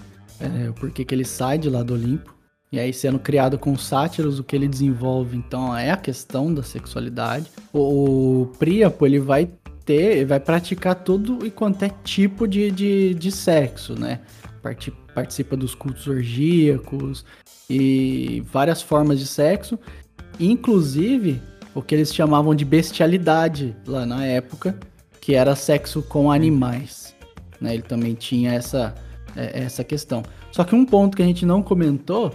é, 0.40 0.70
o 0.70 0.74
porquê 0.74 1.04
que 1.04 1.14
ele 1.14 1.24
sai 1.24 1.58
de 1.58 1.70
lá 1.70 1.82
do 1.82 1.94
Olimpo. 1.94 2.34
E 2.72 2.80
aí, 2.80 2.92
sendo 2.92 3.20
criado 3.20 3.56
com 3.56 3.76
sátiros, 3.76 4.40
o 4.40 4.44
que 4.44 4.56
ele 4.56 4.66
desenvolve, 4.66 5.36
então, 5.36 5.76
é 5.76 5.92
a 5.92 5.96
questão 5.96 6.52
da 6.52 6.62
sexualidade. 6.62 7.46
O, 7.72 8.42
o 8.42 8.46
Príapo, 8.58 9.06
ele 9.06 9.20
vai 9.20 9.48
ter, 9.84 10.24
vai 10.24 10.40
praticar 10.40 10.96
tudo 10.96 11.46
e 11.46 11.50
quanto 11.50 11.84
é 11.84 11.90
tipo 12.02 12.48
de, 12.48 12.70
de, 12.70 13.14
de 13.14 13.30
sexo, 13.30 13.94
né? 13.98 14.20
Participa 15.14 15.56
dos 15.56 15.74
cultos 15.74 16.06
orgíacos 16.06 17.24
e 17.68 18.42
várias 18.50 18.80
formas 18.80 19.18
de 19.18 19.26
sexo. 19.26 19.78
Inclusive, 20.38 21.40
o 21.74 21.82
que 21.82 21.94
eles 21.94 22.14
chamavam 22.14 22.54
de 22.54 22.64
bestialidade 22.64 23.74
lá 23.86 24.06
na 24.06 24.24
época, 24.24 24.78
que 25.20 25.34
era 25.34 25.56
sexo 25.56 26.02
com 26.02 26.30
animais. 26.30 27.14
Né? 27.60 27.74
Ele 27.74 27.82
também 27.82 28.14
tinha 28.14 28.52
essa, 28.52 28.94
é, 29.36 29.62
essa 29.64 29.82
questão. 29.82 30.22
Só 30.52 30.64
que 30.64 30.74
um 30.74 30.84
ponto 30.84 31.16
que 31.16 31.22
a 31.22 31.26
gente 31.26 31.44
não 31.44 31.62
comentou 31.62 32.32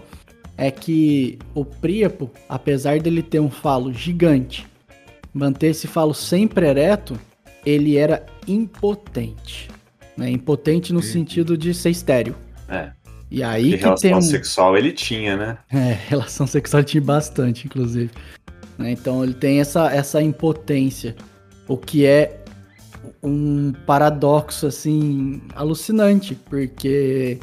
é 0.58 0.70
que 0.70 1.39
o 1.56 1.63
Príapo, 1.63 2.29
apesar 2.50 3.00
dele 3.00 3.24
ter 3.24 3.39
um 3.39 3.50
falo 3.50 3.94
gigante, 3.94 4.68
manter 5.34 5.68
esse 5.68 5.88
falo 5.88 6.13
sempre 6.13 6.68
ereto, 6.68 7.18
ele 7.65 7.98
era 7.98 8.25
impotente. 8.48 9.70
Né? 10.18 10.29
Impotente 10.32 10.91
no 10.91 11.01
sentido 11.01 11.58
de 11.58 11.74
ser 11.74 11.91
estéreo. 11.91 12.36
É. 12.68 12.91
E 13.31 13.43
aí 13.43 13.75
e 13.75 13.77
que 13.77 14.01
tem 14.01 14.15
um... 14.15 14.21
sexual 14.21 14.77
ele 14.77 14.91
tinha, 14.91 15.38
né? 15.38 15.57
É, 15.71 15.98
relação 16.09 16.48
sexual 16.48 16.83
tinha 16.83 17.01
bastante, 17.01 17.67
inclusive. 17.67 18.09
Né? 18.77 18.91
Então 18.91 19.24
ele 19.24 19.33
tem 19.33 19.59
essa, 19.59 19.91
essa 19.91 20.21
impotência, 20.21 21.15
o 21.67 21.77
que 21.77 22.05
é 22.05 22.39
um 23.21 23.74
paradoxo 23.86 24.65
assim 24.65 25.41
alucinante, 25.55 26.36
porque 26.36 27.39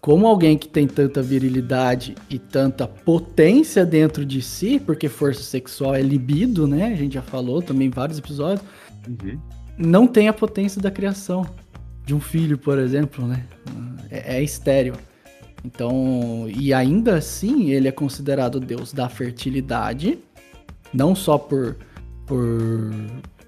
como 0.00 0.26
alguém 0.26 0.58
que 0.58 0.68
tem 0.68 0.86
tanta 0.86 1.22
virilidade 1.22 2.14
e 2.28 2.38
tanta 2.38 2.86
potência 2.86 3.86
dentro 3.86 4.24
de 4.24 4.42
si, 4.42 4.78
porque 4.78 5.08
força 5.08 5.42
sexual 5.42 5.94
é 5.94 6.02
libido, 6.02 6.66
né? 6.66 6.92
A 6.92 6.94
gente 6.94 7.14
já 7.14 7.22
falou 7.22 7.62
também 7.62 7.88
em 7.88 7.90
vários 7.90 8.18
episódios. 8.18 8.64
Uhum. 9.08 9.40
Não 9.78 10.06
tem 10.06 10.28
a 10.28 10.32
potência 10.32 10.80
da 10.80 10.90
criação 10.90 11.46
de 12.04 12.14
um 12.14 12.20
filho, 12.20 12.58
por 12.58 12.78
exemplo, 12.78 13.26
né? 13.26 13.44
É, 14.10 14.36
é 14.36 14.42
estéreo. 14.42 14.94
Então, 15.64 16.46
e 16.48 16.74
ainda 16.74 17.16
assim, 17.16 17.70
ele 17.70 17.88
é 17.88 17.92
considerado 17.92 18.60
deus 18.60 18.92
da 18.92 19.08
fertilidade, 19.08 20.18
não 20.92 21.14
só 21.14 21.38
por, 21.38 21.76
por 22.26 22.92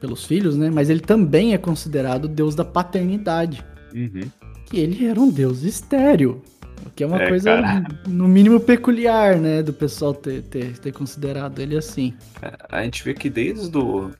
pelos 0.00 0.25
filhos, 0.25 0.56
né? 0.56 0.70
Mas 0.70 0.88
ele 0.88 1.00
também 1.00 1.52
é 1.52 1.58
considerado 1.58 2.28
deus 2.28 2.54
da 2.54 2.64
paternidade. 2.64 3.64
Uhum. 3.94 4.30
Que 4.66 4.78
ele 4.78 5.06
era 5.06 5.20
um 5.20 5.30
deus 5.30 5.62
estéreo. 5.62 6.42
O 6.85 6.90
que 6.90 7.02
é 7.02 7.06
uma 7.06 7.23
é, 7.23 7.28
coisa, 7.28 7.61
cara. 7.61 7.85
no 8.06 8.28
mínimo, 8.28 8.61
peculiar, 8.61 9.37
né? 9.37 9.62
Do 9.62 9.73
pessoal 9.73 10.14
ter, 10.14 10.42
ter, 10.42 10.78
ter 10.78 10.92
considerado 10.92 11.58
ele 11.58 11.76
assim. 11.76 12.14
É, 12.40 12.52
a 12.70 12.82
gente 12.82 13.02
vê 13.02 13.14
que 13.14 13.28
desde 13.28 13.68
do, 13.70 14.11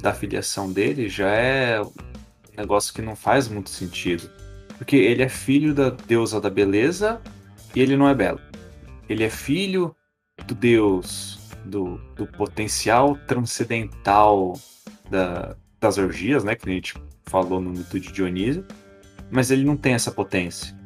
da 0.00 0.12
filiação 0.12 0.72
dele 0.72 1.08
já 1.08 1.30
é 1.30 1.80
um 1.80 1.92
negócio 2.56 2.92
que 2.92 3.02
não 3.02 3.14
faz 3.14 3.48
muito 3.48 3.70
sentido. 3.70 4.28
Porque 4.82 4.96
ele 4.96 5.22
é 5.22 5.28
filho 5.28 5.72
da 5.72 5.90
deusa 5.90 6.40
da 6.40 6.50
beleza 6.50 7.20
e 7.72 7.80
ele 7.80 7.96
não 7.96 8.08
é 8.08 8.14
belo. 8.16 8.40
Ele 9.08 9.22
é 9.22 9.30
filho 9.30 9.94
do 10.44 10.56
deus 10.56 11.38
do, 11.64 12.00
do 12.16 12.26
potencial 12.26 13.16
transcendental 13.28 14.58
da, 15.08 15.54
das 15.78 15.98
orgias, 15.98 16.42
né? 16.42 16.56
Que 16.56 16.68
a 16.68 16.72
gente 16.72 16.94
falou 17.26 17.60
no 17.60 17.70
mito 17.70 18.00
de 18.00 18.10
Dionísio. 18.10 18.66
Mas 19.30 19.52
ele 19.52 19.64
não 19.64 19.76
tem 19.76 19.94
essa 19.94 20.10
potência. 20.10 20.76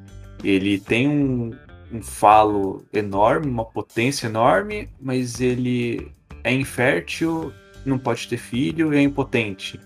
Ele 0.45 0.79
tem 0.79 1.09
um, 1.09 1.57
um 1.91 2.03
falo 2.03 2.85
enorme, 2.93 3.47
uma 3.47 3.65
potência 3.65 4.27
enorme, 4.27 4.91
mas 5.01 5.41
ele 5.41 6.13
é 6.45 6.53
infértil, 6.53 7.51
não 7.87 7.99
pode 7.99 8.29
ter 8.29 8.37
filho 8.37 8.93
e 8.93 8.99
é 8.99 9.01
impotente. 9.01 9.81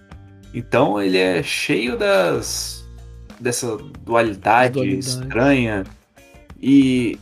Então 0.52 1.00
ele 1.00 1.16
é 1.16 1.44
cheio 1.44 1.96
das 1.96 2.79
dessa 3.40 3.76
dualidade, 4.04 4.74
dualidade, 4.74 4.98
estranha. 4.98 5.84
E 6.60 7.18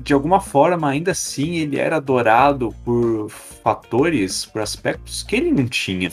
de 0.00 0.12
alguma 0.12 0.40
forma, 0.40 0.88
ainda 0.88 1.12
assim, 1.12 1.56
ele 1.56 1.78
era 1.78 1.96
adorado 1.96 2.74
por 2.84 3.30
fatores, 3.30 4.44
por 4.44 4.60
aspectos 4.60 5.22
que 5.22 5.36
ele 5.36 5.50
não 5.50 5.66
tinha. 5.66 6.10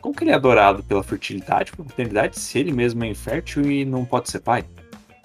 Como 0.00 0.14
que 0.14 0.24
ele 0.24 0.32
é 0.32 0.34
adorado 0.34 0.82
pela 0.82 1.02
fertilidade, 1.02 1.72
pela 1.72 1.88
paternidade, 1.88 2.38
se 2.38 2.58
ele 2.58 2.72
mesmo 2.72 3.04
é 3.04 3.08
infértil 3.08 3.70
e 3.70 3.84
não 3.84 4.04
pode 4.04 4.30
ser 4.30 4.40
pai? 4.40 4.64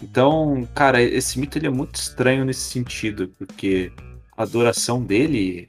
Então, 0.01 0.67
cara, 0.75 1.01
esse 1.01 1.39
mito 1.39 1.57
ele 1.57 1.67
é 1.67 1.71
muito 1.71 1.95
estranho 1.95 2.45
nesse 2.45 2.69
sentido, 2.69 3.33
porque 3.37 3.91
a 4.37 4.43
adoração 4.43 5.01
dele 5.01 5.67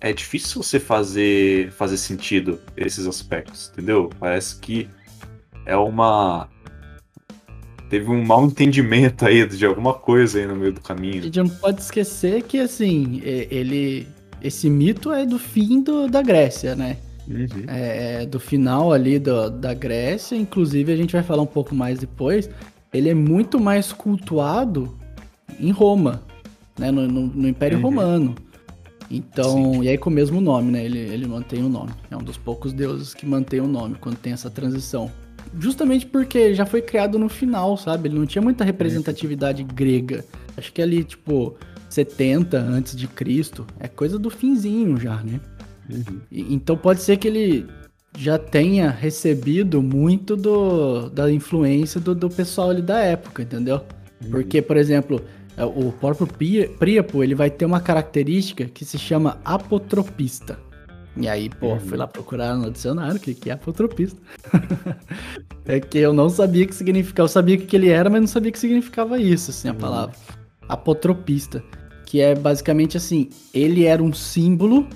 é 0.00 0.12
difícil 0.12 0.62
você 0.62 0.78
fazer 0.78 1.72
fazer 1.72 1.96
sentido 1.96 2.60
esses 2.76 3.06
aspectos, 3.06 3.70
entendeu? 3.72 4.10
Parece 4.20 4.60
que 4.60 4.88
é 5.64 5.76
uma 5.76 6.48
teve 7.88 8.10
um 8.10 8.24
mal 8.24 8.44
entendimento 8.44 9.24
aí 9.24 9.46
de 9.46 9.64
alguma 9.64 9.94
coisa 9.94 10.38
aí 10.38 10.46
no 10.46 10.56
meio 10.56 10.72
do 10.72 10.80
caminho. 10.80 11.20
A 11.20 11.22
gente 11.22 11.38
não 11.38 11.48
pode 11.48 11.80
esquecer 11.80 12.42
que, 12.42 12.58
assim, 12.58 13.20
ele. 13.24 14.06
Esse 14.42 14.68
mito 14.68 15.12
é 15.12 15.24
do 15.24 15.38
fim 15.38 15.82
do, 15.82 16.08
da 16.08 16.22
Grécia, 16.22 16.76
né? 16.76 16.98
Uhum. 17.26 17.64
É, 17.66 18.22
é 18.22 18.26
do 18.26 18.38
final 18.38 18.92
ali 18.92 19.18
do, 19.18 19.50
da 19.50 19.74
Grécia, 19.74 20.36
inclusive 20.36 20.92
a 20.92 20.96
gente 20.96 21.12
vai 21.12 21.22
falar 21.22 21.42
um 21.42 21.46
pouco 21.46 21.74
mais 21.74 21.98
depois. 21.98 22.48
Ele 22.92 23.08
é 23.08 23.14
muito 23.14 23.58
mais 23.58 23.92
cultuado 23.92 24.96
em 25.58 25.70
Roma, 25.70 26.22
né? 26.78 26.90
No, 26.90 27.08
no, 27.08 27.26
no 27.26 27.48
Império 27.48 27.78
uhum. 27.78 27.84
Romano. 27.84 28.34
Então, 29.10 29.74
Sim. 29.74 29.82
e 29.82 29.88
aí 29.88 29.98
com 29.98 30.10
o 30.10 30.12
mesmo 30.12 30.40
nome, 30.40 30.70
né? 30.70 30.84
Ele, 30.84 30.98
ele 30.98 31.26
mantém 31.26 31.64
o 31.64 31.68
nome. 31.68 31.92
É 32.10 32.16
um 32.16 32.22
dos 32.22 32.36
poucos 32.36 32.72
deuses 32.72 33.14
que 33.14 33.26
mantém 33.26 33.60
o 33.60 33.66
nome 33.66 33.96
quando 34.00 34.16
tem 34.16 34.32
essa 34.32 34.50
transição 34.50 35.10
justamente 35.58 36.06
porque 36.06 36.54
já 36.54 36.66
foi 36.66 36.82
criado 36.82 37.18
no 37.18 37.28
final, 37.28 37.76
sabe? 37.76 38.08
Ele 38.08 38.18
não 38.18 38.26
tinha 38.26 38.42
muita 38.42 38.64
representatividade 38.64 39.62
grega. 39.62 40.24
Acho 40.56 40.72
que 40.72 40.80
ali, 40.80 41.04
tipo, 41.04 41.56
70 41.88 42.58
antes 42.58 42.96
de 42.96 43.06
Cristo, 43.06 43.66
é 43.78 43.88
coisa 43.88 44.18
do 44.18 44.30
finzinho 44.30 44.98
já, 44.98 45.22
né? 45.22 45.40
Uhum. 45.90 46.20
E, 46.30 46.54
então 46.54 46.76
pode 46.76 47.02
ser 47.02 47.16
que 47.16 47.28
ele 47.28 47.66
já 48.16 48.38
tenha 48.38 48.90
recebido 48.90 49.82
muito 49.82 50.36
do, 50.36 51.08
da 51.10 51.30
influência 51.30 52.00
do, 52.00 52.14
do 52.14 52.30
pessoal 52.30 52.70
ali 52.70 52.82
da 52.82 52.98
época, 52.98 53.42
entendeu? 53.42 53.82
Uhum. 54.22 54.30
Porque, 54.30 54.62
por 54.62 54.76
exemplo, 54.76 55.22
é, 55.56 55.64
o 55.64 55.92
próprio 55.92 56.26
Príapo, 56.26 57.22
ele 57.22 57.34
vai 57.34 57.50
ter 57.50 57.64
uma 57.64 57.80
característica 57.80 58.66
que 58.66 58.84
se 58.84 58.98
chama 58.98 59.38
apotropista. 59.44 60.58
E 61.16 61.26
aí, 61.28 61.48
pô, 61.48 61.72
uhum. 61.72 61.80
fui 61.80 61.96
lá 61.96 62.06
procurar 62.06 62.54
no 62.56 62.70
dicionário 62.70 63.16
o 63.16 63.20
que, 63.20 63.34
que 63.34 63.48
é 63.48 63.54
apotropista. 63.54 64.20
é 65.64 65.80
que 65.80 65.98
eu 65.98 66.12
não 66.12 66.28
sabia 66.28 66.64
o 66.64 66.68
que 66.68 66.74
significava. 66.74 67.24
Eu 67.24 67.28
sabia 67.28 67.56
o 67.56 67.58
que 67.58 67.74
ele 67.74 67.88
era, 67.88 68.10
mas 68.10 68.20
não 68.20 68.28
sabia 68.28 68.50
o 68.50 68.52
que 68.52 68.58
significava 68.58 69.18
isso, 69.18 69.50
assim, 69.50 69.68
a 69.68 69.72
uhum. 69.72 69.78
palavra. 69.78 70.14
Apotropista. 70.68 71.62
Que 72.04 72.20
é 72.20 72.34
basicamente 72.34 72.96
assim, 72.96 73.30
ele 73.52 73.84
era 73.84 74.02
um 74.02 74.12
símbolo 74.12 74.86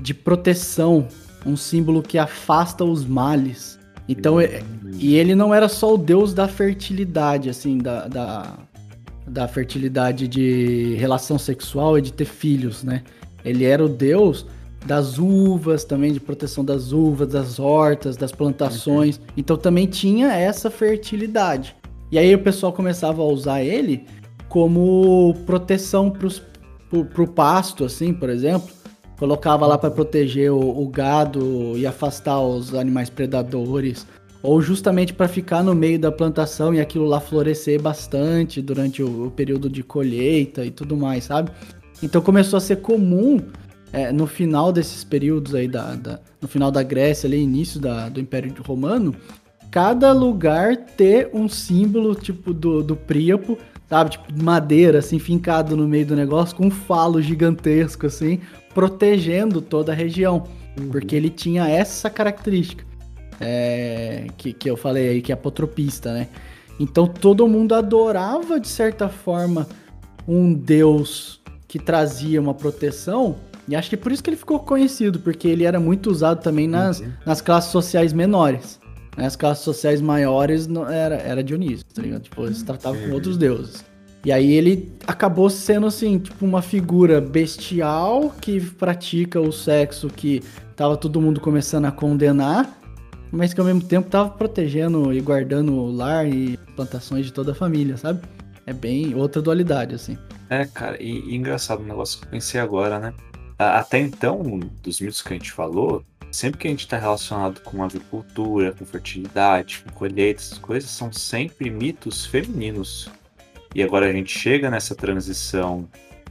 de 0.00 0.14
proteção, 0.14 1.08
um 1.44 1.56
símbolo 1.56 2.02
que 2.02 2.18
afasta 2.18 2.84
os 2.84 3.04
males. 3.04 3.78
Então, 4.08 4.40
é- 4.40 4.62
e 4.92 5.16
ele 5.16 5.34
não 5.34 5.52
era 5.52 5.68
só 5.68 5.94
o 5.94 5.98
deus 5.98 6.32
da 6.32 6.46
fertilidade, 6.46 7.50
assim, 7.50 7.78
da, 7.78 8.06
da, 8.06 8.58
da 9.26 9.48
fertilidade 9.48 10.28
de 10.28 10.94
relação 10.98 11.38
sexual 11.38 11.98
e 11.98 12.02
de 12.02 12.12
ter 12.12 12.26
filhos, 12.26 12.84
né? 12.84 13.02
Ele 13.44 13.64
era 13.64 13.84
o 13.84 13.88
deus 13.88 14.46
das 14.84 15.18
uvas, 15.18 15.84
também 15.84 16.12
de 16.12 16.20
proteção 16.20 16.64
das 16.64 16.92
uvas, 16.92 17.28
das 17.28 17.58
hortas, 17.58 18.16
das 18.16 18.32
plantações. 18.32 19.20
Então 19.36 19.56
também 19.56 19.86
tinha 19.86 20.32
essa 20.32 20.70
fertilidade. 20.70 21.74
E 22.12 22.18
aí 22.18 22.34
o 22.34 22.38
pessoal 22.38 22.72
começava 22.72 23.22
a 23.22 23.24
usar 23.24 23.62
ele 23.62 24.04
como 24.48 25.34
proteção 25.46 26.10
pro, 26.10 26.28
pro 27.04 27.26
pasto, 27.26 27.84
assim, 27.84 28.12
por 28.12 28.28
exemplo. 28.28 28.68
Colocava 29.18 29.66
lá 29.66 29.78
para 29.78 29.90
proteger 29.90 30.52
o, 30.52 30.82
o 30.82 30.88
gado 30.88 31.76
e 31.76 31.86
afastar 31.86 32.40
os 32.40 32.74
animais 32.74 33.08
predadores. 33.08 34.06
Ou 34.42 34.60
justamente 34.60 35.14
para 35.14 35.26
ficar 35.26 35.62
no 35.62 35.74
meio 35.74 35.98
da 35.98 36.12
plantação 36.12 36.74
e 36.74 36.80
aquilo 36.80 37.06
lá 37.06 37.18
florescer 37.18 37.80
bastante 37.80 38.60
durante 38.60 39.02
o, 39.02 39.26
o 39.26 39.30
período 39.30 39.70
de 39.70 39.82
colheita 39.82 40.64
e 40.66 40.70
tudo 40.70 40.94
mais, 40.94 41.24
sabe? 41.24 41.50
Então 42.02 42.20
começou 42.20 42.58
a 42.58 42.60
ser 42.60 42.76
comum 42.76 43.40
é, 43.94 44.12
no 44.12 44.26
final 44.26 44.72
desses 44.72 45.04
períodos 45.04 45.54
aí, 45.54 45.68
da, 45.68 45.94
da- 45.94 46.20
no 46.40 46.48
final 46.48 46.70
da 46.70 46.82
Grécia, 46.82 47.26
ali, 47.26 47.38
início 47.38 47.80
da- 47.80 48.08
do 48.08 48.20
Império 48.20 48.52
Romano, 48.66 49.14
cada 49.70 50.12
lugar 50.12 50.76
ter 50.76 51.30
um 51.32 51.48
símbolo, 51.48 52.14
tipo, 52.14 52.52
do, 52.52 52.82
do 52.82 52.94
Príapo, 52.96 53.58
sabe? 53.88 54.10
Tipo, 54.10 54.32
de 54.32 54.42
madeira, 54.42 54.98
assim, 54.98 55.18
fincado 55.18 55.76
no 55.76 55.86
meio 55.88 56.06
do 56.06 56.14
negócio, 56.16 56.54
com 56.56 56.66
um 56.66 56.70
falo 56.70 57.20
gigantesco, 57.22 58.06
assim, 58.06 58.40
protegendo 58.74 59.60
toda 59.60 59.92
a 59.92 59.94
região. 59.94 60.44
Porque 60.90 61.14
ele 61.14 61.30
tinha 61.30 61.68
essa 61.68 62.10
característica. 62.10 62.84
é, 63.40 64.26
que, 64.36 64.52
que 64.52 64.70
eu 64.70 64.76
falei 64.76 65.08
aí, 65.08 65.22
que 65.22 65.32
é 65.32 65.34
apotropista, 65.34 66.12
né? 66.12 66.28
Então 66.78 67.06
todo 67.06 67.46
mundo 67.48 67.74
adorava, 67.74 68.58
de 68.60 68.68
certa 68.68 69.08
forma, 69.08 69.66
um 70.26 70.52
deus 70.54 71.40
que 71.68 71.78
trazia 71.78 72.40
uma 72.40 72.54
proteção. 72.54 73.36
E 73.66 73.74
acho 73.74 73.88
que 73.90 73.96
por 73.96 74.12
isso 74.12 74.22
que 74.22 74.30
ele 74.30 74.36
ficou 74.36 74.58
conhecido, 74.60 75.18
porque 75.20 75.48
ele 75.48 75.64
era 75.64 75.80
muito 75.80 76.10
usado 76.10 76.42
também 76.42 76.68
nas, 76.68 77.00
Uhum. 77.00 77.10
nas 77.24 77.40
classes 77.40 77.70
sociais 77.70 78.12
menores. 78.12 78.78
Nas 79.16 79.36
classes 79.36 79.64
sociais 79.64 80.00
maiores 80.00 80.66
não- 80.66 80.88
era, 80.88 81.14
era 81.16 81.42
Dionísio, 81.42 81.84
tá 81.94 82.02
ligado? 82.02 82.22
Tipo, 82.22 82.44
eles 82.44 82.62
tratavam 82.62 83.00
com 83.00 83.08
Uhum. 83.08 83.14
outros 83.14 83.36
deuses. 83.38 83.84
E 84.24 84.32
aí 84.32 84.52
ele 84.52 84.92
acabou 85.06 85.48
sendo 85.50 85.86
assim, 85.86 86.18
tipo, 86.18 86.44
uma 86.44 86.62
figura 86.62 87.20
bestial 87.20 88.34
que 88.40 88.60
pratica 88.60 89.40
o 89.40 89.52
sexo 89.52 90.08
que 90.08 90.42
tava 90.74 90.96
todo 90.96 91.20
mundo 91.20 91.40
começando 91.40 91.84
a 91.84 91.92
condenar, 91.92 92.78
mas 93.30 93.52
que 93.54 93.60
ao 93.60 93.66
mesmo 93.66 93.82
tempo 93.82 94.08
tava 94.10 94.30
protegendo 94.30 95.12
e 95.12 95.20
guardando 95.20 95.72
o 95.74 95.90
lar 95.90 96.26
e 96.26 96.56
plantações 96.74 97.26
de 97.26 97.32
toda 97.32 97.52
a 97.52 97.54
família, 97.54 97.96
sabe? 97.96 98.20
É 98.66 98.72
bem 98.72 99.14
outra 99.14 99.40
dualidade, 99.42 99.94
assim. 99.94 100.16
É, 100.50 100.64
cara, 100.64 101.00
e, 101.02 101.20
e 101.30 101.36
engraçado 101.36 101.82
um 101.82 101.86
negócio 101.86 102.18
que 102.18 102.24
eu 102.26 102.30
pensei 102.30 102.60
agora, 102.60 102.98
né? 102.98 103.12
Até 103.58 103.98
então, 103.98 104.42
dos 104.82 105.00
mitos 105.00 105.22
que 105.22 105.32
a 105.32 105.36
gente 105.36 105.52
falou, 105.52 106.04
sempre 106.30 106.58
que 106.58 106.66
a 106.66 106.70
gente 106.70 106.80
está 106.80 106.98
relacionado 106.98 107.60
com 107.60 107.82
agricultura, 107.82 108.72
com 108.72 108.84
fertilidade, 108.84 109.84
com 109.84 109.92
colheita, 109.92 110.40
essas 110.40 110.58
coisas, 110.58 110.90
são 110.90 111.12
sempre 111.12 111.70
mitos 111.70 112.26
femininos. 112.26 113.08
E 113.74 113.82
agora 113.82 114.08
a 114.08 114.12
gente 114.12 114.36
chega 114.36 114.70
nessa 114.70 114.94
transição 114.94 115.88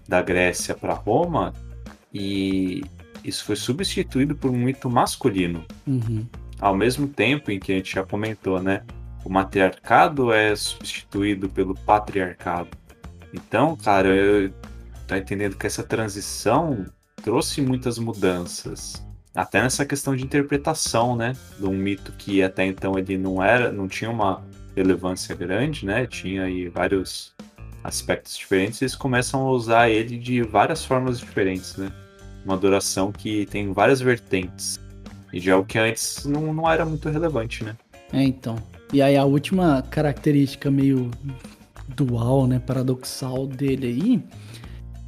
da 0.08 0.22
Grécia 0.22 0.76
para 0.76 0.94
Roma 0.94 1.54
e 2.14 2.84
isso 3.24 3.46
foi 3.46 3.56
substituído 3.56 4.36
por 4.36 4.52
um 4.52 4.58
mito 4.58 4.90
masculino. 4.90 5.66
Uhum. 5.88 6.26
Ao 6.60 6.76
mesmo 6.76 7.08
tempo 7.08 7.52
em 7.52 7.60
que 7.60 7.72
a 7.72 7.76
gente 7.76 7.96
já 7.96 8.04
comentou, 8.04 8.62
né? 8.62 8.84
O 9.24 9.30
matriarcado 9.30 10.32
é 10.34 10.54
substituído 10.56 11.48
pelo 11.50 11.74
patriarcado. 11.74 12.70
Então, 13.34 13.76
cara, 13.78 14.10
eu 14.10 14.54
tá 15.08 15.18
entendendo 15.18 15.56
que 15.56 15.66
essa 15.66 15.84
transição 15.84 16.86
trouxe 17.24 17.62
muitas 17.62 17.98
mudanças. 17.98 19.04
Até 19.34 19.64
nessa 19.64 19.86
questão 19.86 20.16
de 20.16 20.24
interpretação, 20.24 21.16
né? 21.16 21.34
De 21.58 21.66
um 21.66 21.74
mito 21.74 22.12
que 22.12 22.44
até 22.44 22.66
então 22.66 23.00
ele 23.00 23.18
não 23.18 23.42
era, 23.42 23.72
não 23.72 23.88
tinha 23.88 24.12
uma 24.12 24.44
relevância 24.76 25.36
grande, 25.36 25.86
né? 25.86 26.06
Tinha 26.06 26.44
aí 26.44 26.68
vários 26.68 27.34
aspectos 27.84 28.38
diferentes, 28.38 28.82
eles 28.82 28.96
começam 28.96 29.42
a 29.42 29.52
usar 29.52 29.90
ele 29.90 30.18
de 30.18 30.42
várias 30.42 30.86
formas 30.86 31.20
diferentes, 31.20 31.76
né? 31.78 31.92
Uma 32.46 32.54
adoração 32.54 33.12
que 33.12 33.46
tem 33.48 33.74
várias 33.74 34.00
vertentes. 34.00 34.80
E 35.32 35.40
de 35.40 35.50
algo 35.50 35.68
que 35.68 35.80
antes 35.80 36.26
não, 36.26 36.54
não 36.54 36.70
era 36.70 36.86
muito 36.86 37.10
relevante, 37.10 37.64
né? 37.64 37.76
É, 38.12 38.22
então. 38.22 38.56
E 38.94 39.02
aí 39.02 39.18
a 39.18 39.26
última 39.26 39.82
característica 39.82 40.70
meio 40.70 41.10
dual, 41.88 42.46
né, 42.46 42.60
paradoxal 42.60 43.48
dele 43.48 43.88
aí, 43.88 44.24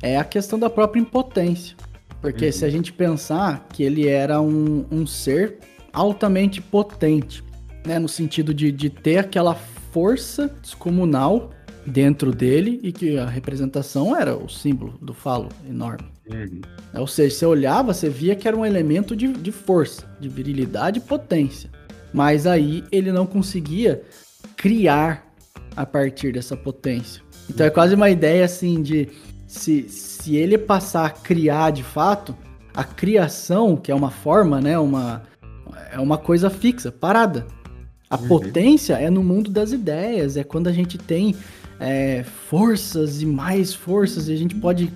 é 0.01 0.17
a 0.17 0.23
questão 0.23 0.57
da 0.57 0.69
própria 0.69 0.99
impotência. 0.99 1.77
Porque 2.25 2.47
Uhum. 2.47 2.51
se 2.51 2.65
a 2.65 2.69
gente 2.71 2.91
pensar 2.91 3.67
que 3.71 3.83
ele 3.83 4.07
era 4.07 4.41
um, 4.41 4.83
um 4.89 5.05
ser 5.05 5.59
altamente 5.93 6.59
potente, 6.59 7.43
né, 7.85 7.99
no 7.99 8.09
sentido 8.09 8.51
de, 8.51 8.71
de 8.71 8.89
ter 8.89 9.19
aquela 9.19 9.53
força 9.53 10.51
descomunal 10.59 11.51
dentro 11.85 12.33
dele 12.33 12.79
e 12.81 12.91
que 12.91 13.15
a 13.19 13.27
representação 13.27 14.17
era 14.17 14.35
o 14.35 14.49
símbolo 14.49 14.97
do 14.99 15.13
falo 15.13 15.49
enorme. 15.69 16.07
Uhum. 16.27 16.61
Ou 16.95 17.05
seja, 17.05 17.35
você 17.35 17.45
olhava, 17.45 17.93
você 17.93 18.09
via 18.09 18.35
que 18.35 18.47
era 18.47 18.57
um 18.57 18.65
elemento 18.65 19.15
de, 19.15 19.27
de 19.27 19.51
força, 19.51 20.03
de 20.19 20.27
virilidade 20.27 20.97
e 20.97 21.01
potência. 21.01 21.69
Mas 22.11 22.47
aí 22.47 22.83
ele 22.91 23.11
não 23.11 23.27
conseguia 23.27 24.01
criar 24.57 25.31
a 25.75 25.85
partir 25.85 26.33
dessa 26.33 26.57
potência. 26.57 27.21
Então 27.47 27.67
é 27.67 27.69
quase 27.69 27.93
uma 27.93 28.09
ideia 28.09 28.45
assim 28.45 28.81
de 28.81 29.09
se, 29.45 29.85
se 30.25 30.35
ele 30.35 30.57
passar 30.57 31.05
a 31.05 31.09
criar 31.11 31.69
de 31.69 31.83
fato, 31.83 32.35
a 32.73 32.83
criação, 32.83 33.77
que 33.77 33.91
é 33.91 33.95
uma 33.95 34.09
forma, 34.09 34.59
né? 34.59 34.77
Uma, 34.79 35.21
é 35.91 35.99
uma 35.99 36.17
coisa 36.17 36.49
fixa, 36.49 36.91
parada. 36.91 37.45
A 38.09 38.17
Uhum. 38.17 38.27
potência 38.27 38.95
é 38.95 39.07
no 39.07 39.23
mundo 39.23 39.51
das 39.51 39.71
ideias, 39.71 40.35
é 40.35 40.43
quando 40.43 40.65
a 40.67 40.71
gente 40.71 40.97
tem 40.97 41.35
é, 41.79 42.23
forças 42.23 43.21
e 43.21 43.25
mais 43.27 43.75
forças 43.75 44.27
e 44.27 44.33
a 44.33 44.35
gente 44.35 44.55
pode 44.55 44.91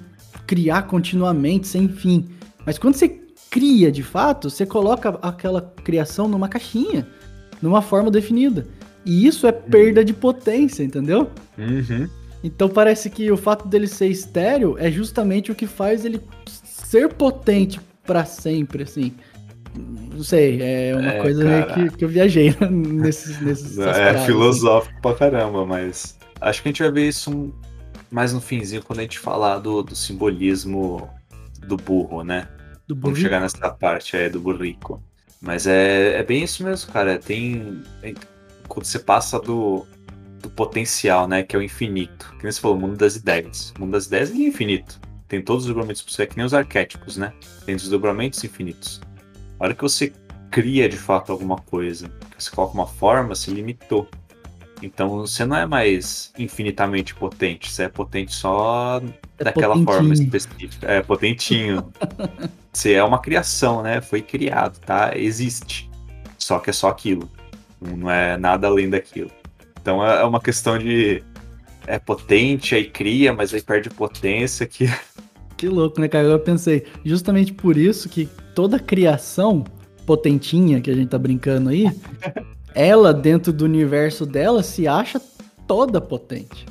criar 0.48 0.84
continuamente, 0.84 1.68
sem 1.68 1.88
fim. 1.88 2.28
Mas 2.66 2.80
quando 2.80 2.96
você 2.96 3.10
cria 3.52 3.92
de 3.92 4.02
fato, 4.02 4.50
você 4.50 4.66
coloca 4.66 5.10
aquela 5.22 5.62
criação 5.84 6.28
numa 6.28 6.50
caixinha, 6.50 7.06
numa 7.62 7.84
forma 7.84 8.10
definida. 8.10 8.66
E 9.06 9.28
isso 9.28 9.46
é 9.46 9.52
perda 9.52 10.04
de 10.04 10.12
potência, 10.14 10.84
entendeu? 10.84 11.30
Uhum. 11.56 12.10
Então 12.44 12.70
parece 12.70 13.10
que 13.10 13.30
o 13.32 13.38
fato 13.38 13.68
dele 13.68 13.88
ser 13.88 14.08
estéreo 14.08 14.78
é 14.78 14.90
justamente 14.90 15.52
o 15.52 15.56
que 15.56 15.68
faz 15.68 16.06
ele 16.06 16.22
ser 16.48 17.10
potente 17.14 17.80
pra 18.06 18.24
sempre, 18.26 18.84
assim. 18.84 19.14
Não 19.76 20.24
sei, 20.24 20.60
é 20.62 20.96
uma 20.96 21.12
É, 21.14 21.22
coisa 21.22 21.64
que, 21.74 21.90
que 21.98 22.04
eu 22.06 22.10
viajei 22.10 22.56
nesses, 22.72 23.40
nesses 23.42 23.78
É 23.78 23.90
aspectos, 23.90 24.26
filosófico 24.26 25.02
pra 25.02 25.14
caramba, 25.14 25.66
mas 25.66 26.18
acho 26.42 26.62
que 26.64 26.70
a 26.70 26.72
gente 26.72 26.82
vai 26.82 26.92
ver 26.92 27.08
isso 27.10 27.30
um- 27.30 27.52
mais 28.10 28.34
no 28.34 28.42
finzinho 28.42 28.82
quando 28.84 29.00
a 29.00 29.02
gente 29.04 29.20
falar 29.20 29.60
do, 29.60 29.84
do 29.84 29.96
simbolismo 29.96 31.08
do 31.68 31.78
burro, 31.78 32.24
né? 32.24 32.48
assim, 32.50 32.70
do 32.88 32.96
Vamos 32.96 33.20
chegar 33.20 33.40
nessa 33.42 33.70
parte 33.70 34.18
aí 34.18 34.30
do 34.30 34.40
burrico. 34.40 35.04
Mas 35.40 35.68
é, 35.68 36.16
é 36.18 36.24
bem 36.24 36.44
isso 36.44 36.64
mesmo, 36.64 36.92
cara. 36.92 37.20
Tem. 37.20 37.82
é- 38.02 38.14
Quando 38.68 38.86
você 38.86 38.98
passa 39.00 39.40
do, 39.40 39.86
do 40.42 40.50
potencial, 40.50 41.28
né? 41.28 41.44
Que 41.44 41.56
é 41.56 41.60
o 41.60 41.62
infinito. 41.62 42.34
Que 42.38 42.44
nem 42.44 42.52
você 42.52 42.60
falou, 42.60 42.78
o 42.78 42.80
mundo 42.80 42.98
das 42.98 43.16
ideias. 43.16 43.74
O 43.78 43.82
mundo 43.82 43.92
das 43.92 44.06
ideias 44.08 44.32
é 44.32 44.36
infinito. 44.36 45.00
Tem 45.28 45.42
todos 45.42 45.64
os 45.64 45.68
desdobramentos 45.68 46.02
possíveis, 46.02 46.28
é 46.28 46.32
que 46.32 46.38
nem 46.38 46.46
os 46.46 46.54
arquétipos, 46.54 47.18
né? 47.18 47.34
Tem 47.66 47.76
desdobramentos 47.76 48.44
infinitos. 48.44 49.00
A 49.60 49.66
hora 49.66 49.74
que 49.76 49.82
você 49.82 50.12
cria 50.50 50.90
de 50.90 50.98
fato 50.98 51.32
alguma 51.32 51.58
coisa, 51.58 52.10
que 52.36 52.44
você 52.44 52.50
coloca 52.50 52.74
uma 52.74 52.88
forma, 52.88 53.36
se 53.36 53.52
limitou. 53.52 54.08
Então 54.82 55.10
você 55.10 55.46
não 55.46 55.56
é 55.58 55.66
mais 55.66 56.32
infinitamente 56.38 57.14
potente, 57.14 57.70
você 57.72 57.84
é 57.84 57.90
potente 57.90 58.34
só 58.34 59.02
É 59.38 59.44
daquela 59.44 59.76
forma 59.76 60.10
potentinho. 60.10 60.36
específica. 60.36 60.88
É 60.88 61.02
potentinho. 61.02 61.92
você 62.72 62.94
é 62.94 63.04
uma 63.04 63.20
criação, 63.20 63.84
né? 63.84 64.02
Foi 64.02 64.22
criado, 64.22 64.80
tá? 64.80 65.12
Existe. 65.16 65.90
Só 66.38 66.60
que 66.60 66.70
é 66.70 66.74
só 66.74 66.88
aquilo. 66.88 67.30
Não 67.82 68.10
é 68.10 68.38
nada 68.38 68.68
além 68.68 68.90
daquilo. 68.90 69.30
Então 69.90 70.06
é 70.06 70.22
é 70.22 70.24
uma 70.24 70.40
questão 70.40 70.78
de. 70.78 71.24
É 71.88 71.98
potente, 71.98 72.76
aí 72.76 72.86
cria, 72.86 73.34
mas 73.34 73.52
aí 73.52 73.62
perde 73.62 73.90
potência. 73.90 74.68
Que 74.68 74.88
Que 75.58 75.68
louco, 75.68 76.00
né, 76.00 76.08
cara? 76.08 76.26
Eu 76.26 76.40
pensei, 76.40 76.86
justamente 77.04 77.52
por 77.52 77.76
isso 77.76 78.08
que 78.08 78.30
toda 78.56 78.80
criação 78.80 79.66
potentinha 80.06 80.80
que 80.80 80.90
a 80.90 80.94
gente 80.94 81.10
tá 81.10 81.18
brincando 81.18 81.70
aí, 81.70 81.92
ela, 82.74 83.14
dentro 83.14 83.52
do 83.52 83.66
universo 83.66 84.26
dela, 84.26 84.64
se 84.64 84.88
acha 84.88 85.20
toda 85.68 86.00
potente. 86.00 86.66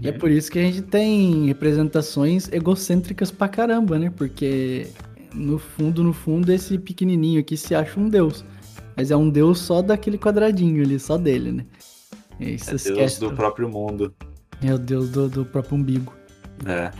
E 0.00 0.08
é 0.08 0.12
por 0.12 0.30
isso 0.30 0.50
que 0.50 0.58
a 0.58 0.62
gente 0.62 0.80
tem 0.82 1.46
representações 1.46 2.50
egocêntricas 2.50 3.30
pra 3.30 3.48
caramba, 3.48 3.98
né? 3.98 4.10
Porque 4.16 4.86
no 5.34 5.58
fundo, 5.58 6.02
no 6.02 6.12
fundo, 6.12 6.50
esse 6.52 6.78
pequenininho 6.78 7.40
aqui 7.40 7.56
se 7.56 7.74
acha 7.74 8.00
um 8.00 8.08
deus. 8.08 8.44
Mas 8.96 9.10
é 9.10 9.16
um 9.16 9.28
deus 9.28 9.58
só 9.58 9.82
daquele 9.82 10.16
quadradinho 10.16 10.82
ali, 10.82 10.98
só 10.98 11.18
dele, 11.18 11.52
né? 11.52 11.66
E 12.40 12.46
aí 12.46 12.56
é 12.56 12.92
deus 12.94 13.18
do 13.18 13.32
próprio 13.32 13.68
mundo. 13.68 14.14
É 14.62 14.72
o 14.72 14.78
deus 14.78 15.10
do, 15.10 15.28
do 15.28 15.44
próprio 15.44 15.76
umbigo. 15.76 16.12
É. 16.66 16.90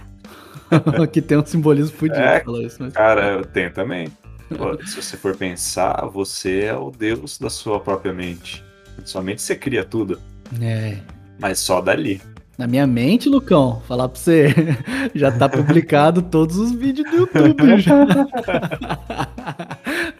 que 1.13 1.21
tem 1.21 1.39
um 1.39 1.47
simbolismo 1.47 1.97
fudido. 1.97 2.21
É, 2.21 2.43
isso, 2.65 2.77
mas... 2.81 2.93
Cara, 2.93 3.35
eu 3.35 3.45
tenho 3.45 3.73
também. 3.73 4.09
Se 4.87 4.97
você 4.97 5.17
for 5.17 5.37
pensar, 5.37 6.07
você 6.07 6.65
é 6.65 6.75
o 6.75 6.91
deus 6.91 7.39
da 7.39 7.51
sua 7.51 7.81
própria 7.81 8.13
mente. 8.13 8.65
Somente 9.05 9.43
você 9.43 9.57
cria 9.57 9.85
tudo. 9.85 10.21
É. 10.61 10.99
Mas 11.39 11.59
só 11.59 11.81
dali. 11.81 12.21
Na 12.59 12.67
minha 12.67 12.87
mente, 12.87 13.29
Lucão, 13.29 13.83
falar 13.89 14.09
pra 14.09 14.21
você, 14.21 14.55
já 15.15 15.33
tá 15.33 15.49
publicado 15.49 16.21
todos 16.23 16.59
os 16.59 16.71
vídeos 16.73 17.11
do 17.11 17.17
YouTube. 17.17 17.79
Já. 17.79 18.07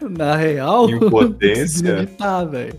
Na 0.09 0.35
real, 0.35 0.89
impotência. 0.89 2.07
Tá, 2.17 2.43
velho. 2.43 2.75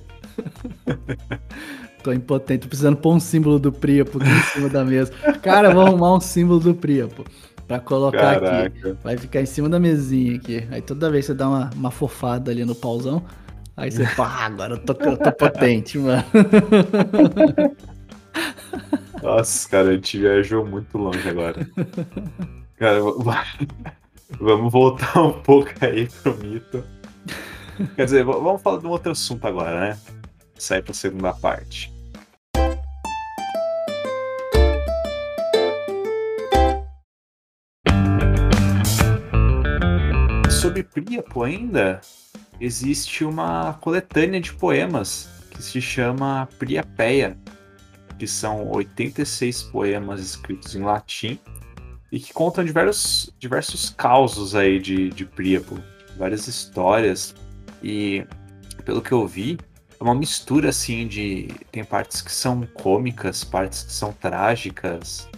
Tô 2.04 2.12
impotente, 2.12 2.64
tô 2.64 2.68
precisando 2.68 2.98
pôr 2.98 3.14
um 3.14 3.18
símbolo 3.18 3.58
do 3.58 3.72
Priapo 3.72 4.18
aqui 4.18 4.28
em 4.28 4.42
cima 4.42 4.68
da 4.68 4.84
mesa. 4.84 5.10
Cara, 5.40 5.72
vou 5.72 5.86
arrumar 5.86 6.14
um 6.14 6.20
símbolo 6.20 6.60
do 6.60 6.74
Priapo 6.74 7.24
pra 7.66 7.80
colocar 7.80 8.40
Caraca. 8.40 8.66
aqui. 8.66 8.94
Vai 9.02 9.16
ficar 9.16 9.40
em 9.40 9.46
cima 9.46 9.70
da 9.70 9.80
mesinha 9.80 10.36
aqui. 10.36 10.68
Aí 10.70 10.82
toda 10.82 11.10
vez 11.10 11.24
você 11.24 11.32
dá 11.32 11.48
uma, 11.48 11.70
uma 11.74 11.90
fofada 11.90 12.50
ali 12.50 12.62
no 12.62 12.74
pauzão, 12.74 13.24
aí 13.74 13.90
você 13.90 14.04
fala, 14.04 14.28
ah, 14.28 14.44
agora 14.44 14.74
eu 14.74 14.78
tô, 14.80 14.92
eu 15.02 15.16
tô 15.16 15.32
potente, 15.32 15.96
mano. 15.96 16.22
Nossa, 19.22 19.66
cara, 19.70 19.88
a 19.88 19.92
gente 19.94 20.18
viajou 20.18 20.66
muito 20.66 20.98
longe 20.98 21.26
agora. 21.26 21.66
Cara, 22.78 23.00
vamos 24.38 24.70
voltar 24.70 25.22
um 25.22 25.40
pouco 25.40 25.70
aí 25.80 26.06
pro 26.22 26.36
mito. 26.36 26.84
Quer 27.96 28.04
dizer, 28.04 28.24
vamos 28.24 28.60
falar 28.60 28.78
de 28.78 28.86
um 28.86 28.90
outro 28.90 29.10
assunto 29.10 29.46
agora, 29.46 29.80
né? 29.80 29.98
Sai 30.58 30.82
pra 30.82 30.92
segunda 30.92 31.32
parte. 31.32 31.93
Sobre 40.74 40.82
Príapo 40.82 41.44
ainda, 41.44 42.00
existe 42.60 43.24
uma 43.24 43.74
coletânea 43.74 44.40
de 44.40 44.52
poemas 44.52 45.28
que 45.48 45.62
se 45.62 45.80
chama 45.80 46.48
Priapeia 46.58 47.38
que 48.18 48.26
são 48.26 48.68
86 48.72 49.62
poemas 49.64 50.20
escritos 50.20 50.74
em 50.74 50.82
latim 50.82 51.38
e 52.10 52.18
que 52.18 52.32
contam 52.32 52.64
diversos, 52.64 53.32
diversos 53.38 53.88
causos 53.90 54.56
aí 54.56 54.80
de, 54.80 55.10
de 55.10 55.24
Príapo, 55.24 55.78
várias 56.16 56.48
histórias. 56.48 57.36
E 57.80 58.26
pelo 58.84 59.00
que 59.00 59.12
eu 59.12 59.24
vi, 59.28 59.56
é 60.00 60.02
uma 60.02 60.14
mistura 60.14 60.70
assim 60.70 61.06
de. 61.06 61.54
Tem 61.70 61.84
partes 61.84 62.20
que 62.20 62.32
são 62.32 62.66
cômicas, 62.74 63.44
partes 63.44 63.84
que 63.84 63.92
são 63.92 64.12
trágicas. 64.12 65.28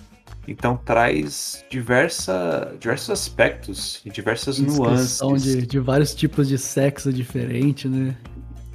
Então 0.46 0.76
traz 0.76 1.64
diversa, 1.68 2.74
diversos 2.78 3.10
aspectos 3.10 4.00
e 4.04 4.10
diversas 4.10 4.58
nuances. 4.58 5.20
De, 5.42 5.66
de 5.66 5.78
vários 5.78 6.14
tipos 6.14 6.48
de 6.48 6.56
sexo 6.56 7.12
diferente, 7.12 7.88
né? 7.88 8.16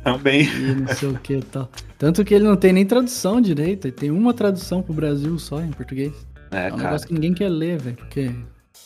Também. 0.03 0.43
E 0.43 0.75
não 0.75 0.87
sei 0.93 1.09
o 1.09 1.19
que 1.19 1.35
e 1.35 1.43
tal. 1.43 1.69
Tanto 1.97 2.25
que 2.25 2.33
ele 2.33 2.43
não 2.43 2.57
tem 2.57 2.73
nem 2.73 2.85
tradução 2.85 3.39
direito. 3.39 3.85
Ele 3.85 3.95
tem 3.95 4.11
uma 4.11 4.33
tradução 4.33 4.81
pro 4.81 4.93
Brasil 4.93 5.37
só 5.37 5.61
em 5.61 5.71
português. 5.71 6.13
É, 6.51 6.63
é 6.63 6.67
um 6.67 6.69
cara. 6.71 6.83
negócio 6.83 7.07
que 7.07 7.13
ninguém 7.13 7.33
quer 7.33 7.49
ler, 7.49 7.79
velho, 7.79 7.95
porque 7.95 8.31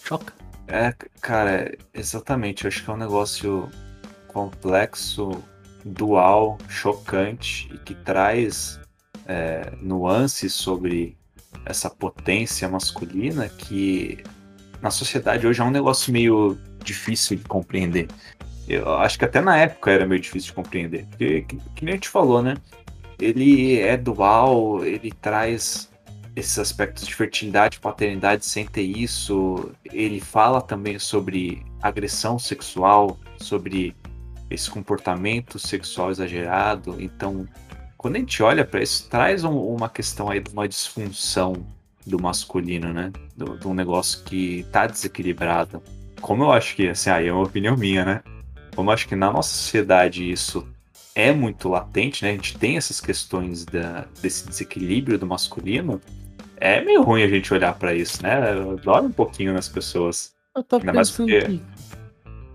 choca. 0.04 0.34
É, 0.68 0.94
cara, 1.22 1.76
exatamente. 1.94 2.66
Eu 2.66 2.68
acho 2.68 2.84
que 2.84 2.90
é 2.90 2.94
um 2.94 2.98
negócio 2.98 3.70
complexo, 4.28 5.42
dual, 5.84 6.58
chocante 6.68 7.70
e 7.74 7.78
que 7.78 7.96
traz 7.96 8.80
é, 9.26 9.72
nuances 9.82 10.54
sobre 10.54 11.18
essa 11.66 11.90
potência 11.90 12.70
masculina 12.70 13.50
que 13.50 14.24
na 14.82 14.92
sociedade 14.92 15.48
hoje 15.48 15.62
é 15.62 15.64
um 15.64 15.72
negócio 15.72 16.14
meio 16.14 16.58
difícil 16.84 17.38
de 17.38 17.44
compreender. 17.44 18.08
Eu 18.68 18.96
acho 18.96 19.18
que 19.18 19.26
até 19.26 19.42
na 19.42 19.58
época 19.58 19.92
era 19.92 20.06
meio 20.06 20.22
difícil 20.22 20.50
de 20.50 20.54
compreender. 20.54 21.06
Porque, 21.10 21.42
que, 21.42 21.58
que 21.76 21.86
nem 21.86 21.94
a 21.94 21.98
gente 21.98 22.10
falou, 22.10 22.42
né? 22.42 22.56
ele 23.20 23.80
é 23.80 23.96
dual, 23.98 24.84
ele 24.84 25.12
traz 25.12 25.90
esses 26.36 26.60
aspectos 26.60 27.08
de 27.08 27.16
fertilidade, 27.16 27.80
paternidade 27.80 28.46
sem 28.46 28.66
ter 28.66 28.82
isso. 28.82 29.72
Ele 29.86 30.20
fala 30.20 30.62
também 30.62 31.00
sobre 31.00 31.66
agressão 31.82 32.38
sexual, 32.38 33.18
sobre 33.38 33.96
esse 34.50 34.70
comportamento 34.70 35.58
sexual 35.58 36.12
exagerado. 36.12 36.98
Então, 37.00 37.48
quando 38.06 38.18
a 38.18 38.20
gente 38.20 38.44
olha 38.44 38.64
para 38.64 38.84
isso, 38.84 39.10
traz 39.10 39.44
um, 39.44 39.58
uma 39.58 39.90
questão 39.90 40.30
aí 40.30 40.40
de 40.40 40.52
uma 40.52 40.68
disfunção 40.68 41.66
do 42.06 42.22
masculino, 42.22 42.94
né? 42.94 43.12
De 43.36 43.68
um 43.68 43.74
negócio 43.74 44.24
que 44.24 44.64
tá 44.72 44.86
desequilibrado. 44.86 45.82
Como 46.22 46.44
eu 46.44 46.52
acho 46.52 46.76
que, 46.76 46.88
assim, 46.88 47.10
aí 47.10 47.30
é 47.30 47.34
uma 47.34 47.42
opinião 47.42 47.76
minha, 47.76 48.06
né? 48.06 48.24
Como 48.76 48.92
eu 48.92 48.94
acho 48.94 49.08
que 49.08 49.16
na 49.16 49.32
nossa 49.32 49.50
sociedade 49.50 50.32
isso 50.32 50.68
é 51.16 51.34
muito 51.34 51.68
latente, 51.68 52.24
né? 52.24 52.30
A 52.30 52.34
gente 52.34 52.56
tem 52.60 52.78
essas 52.78 53.02
questões 53.02 53.66
da, 53.66 54.06
desse 54.22 54.48
desequilíbrio 54.48 55.18
do 55.18 55.26
masculino. 55.26 56.00
É 56.58 56.82
meio 56.82 57.02
ruim 57.02 57.24
a 57.24 57.28
gente 57.28 57.52
olhar 57.52 57.74
para 57.74 57.96
isso, 57.96 58.22
né? 58.22 58.40
Dói 58.84 59.02
um 59.02 59.12
pouquinho 59.12 59.52
nas 59.52 59.68
pessoas. 59.68 60.32
Eu 60.56 60.62
tô 60.62 60.76
Ainda 60.76 60.94
mais 60.94 61.10
porque... 61.10 61.42
Que... 61.42 61.62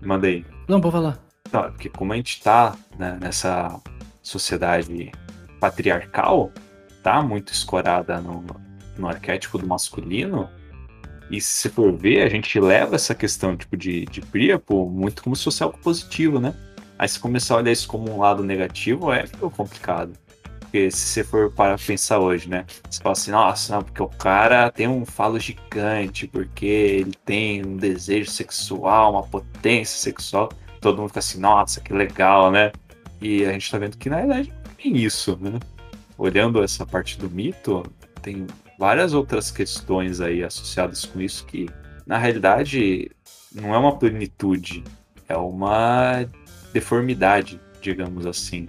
Mandei. 0.01 0.45
Não, 0.69 0.79
vou 0.79 0.93
falar. 0.93 1.19
Não, 1.51 1.63
porque 1.63 1.89
como 1.89 2.13
a 2.13 2.15
gente 2.15 2.41
tá 2.41 2.73
né, 2.97 3.17
nessa 3.19 3.81
sociedade 4.21 5.11
patriarcal, 5.61 6.51
tá 7.03 7.21
muito 7.21 7.53
escorada 7.53 8.19
no, 8.19 8.43
no 8.97 9.07
arquétipo 9.07 9.59
do 9.59 9.67
masculino, 9.67 10.49
e 11.29 11.39
se 11.39 11.69
for 11.69 11.95
ver, 11.95 12.23
a 12.23 12.29
gente 12.29 12.59
leva 12.59 12.95
essa 12.95 13.15
questão 13.15 13.55
tipo, 13.55 13.77
de, 13.77 14.03
de 14.05 14.19
Priapo 14.19 14.89
muito 14.89 15.23
como 15.23 15.33
se 15.33 15.45
fosse 15.45 15.63
algo 15.63 15.77
positivo, 15.77 16.41
né? 16.41 16.53
Aí 16.99 17.07
se 17.07 17.17
começar 17.17 17.55
a 17.55 17.57
olhar 17.57 17.71
isso 17.71 17.87
como 17.87 18.11
um 18.11 18.19
lado 18.19 18.43
negativo, 18.43 19.13
é 19.13 19.25
complicado. 19.55 20.11
Porque 20.59 20.91
se 20.91 20.97
você 20.97 21.23
for 21.23 21.49
para 21.51 21.77
pensar 21.77 22.19
hoje, 22.19 22.49
né? 22.49 22.65
Você 22.89 23.01
fala 23.01 23.13
assim, 23.13 23.31
nossa, 23.31 23.75
não, 23.75 23.81
porque 23.81 24.03
o 24.03 24.09
cara 24.09 24.69
tem 24.69 24.89
um 24.89 25.05
falo 25.05 25.39
gigante, 25.39 26.27
porque 26.27 26.65
ele 26.65 27.13
tem 27.25 27.65
um 27.65 27.77
desejo 27.77 28.29
sexual, 28.29 29.13
uma 29.13 29.23
potência 29.23 29.97
sexual. 29.97 30.49
Todo 30.81 30.97
mundo 30.97 31.09
fica 31.09 31.19
assim, 31.19 31.39
nossa, 31.39 31.79
que 31.79 31.93
legal, 31.93 32.51
né? 32.51 32.73
E 33.21 33.45
a 33.45 33.53
gente 33.53 33.71
tá 33.71 33.77
vendo 33.77 33.97
que 33.97 34.09
na 34.09 34.17
verdade 34.17 34.60
tem 34.81 34.97
isso, 34.97 35.37
né? 35.39 35.59
Olhando 36.17 36.63
essa 36.63 36.85
parte 36.85 37.17
do 37.17 37.29
mito, 37.29 37.83
tem 38.21 38.47
várias 38.77 39.13
outras 39.13 39.51
questões 39.51 40.19
aí 40.19 40.43
associadas 40.43 41.05
com 41.05 41.21
isso 41.21 41.45
que, 41.45 41.69
na 42.05 42.17
realidade, 42.17 43.11
não 43.53 43.73
é 43.73 43.77
uma 43.77 43.97
plenitude, 43.97 44.83
é 45.27 45.37
uma 45.37 46.25
deformidade, 46.73 47.59
digamos 47.81 48.25
assim. 48.25 48.67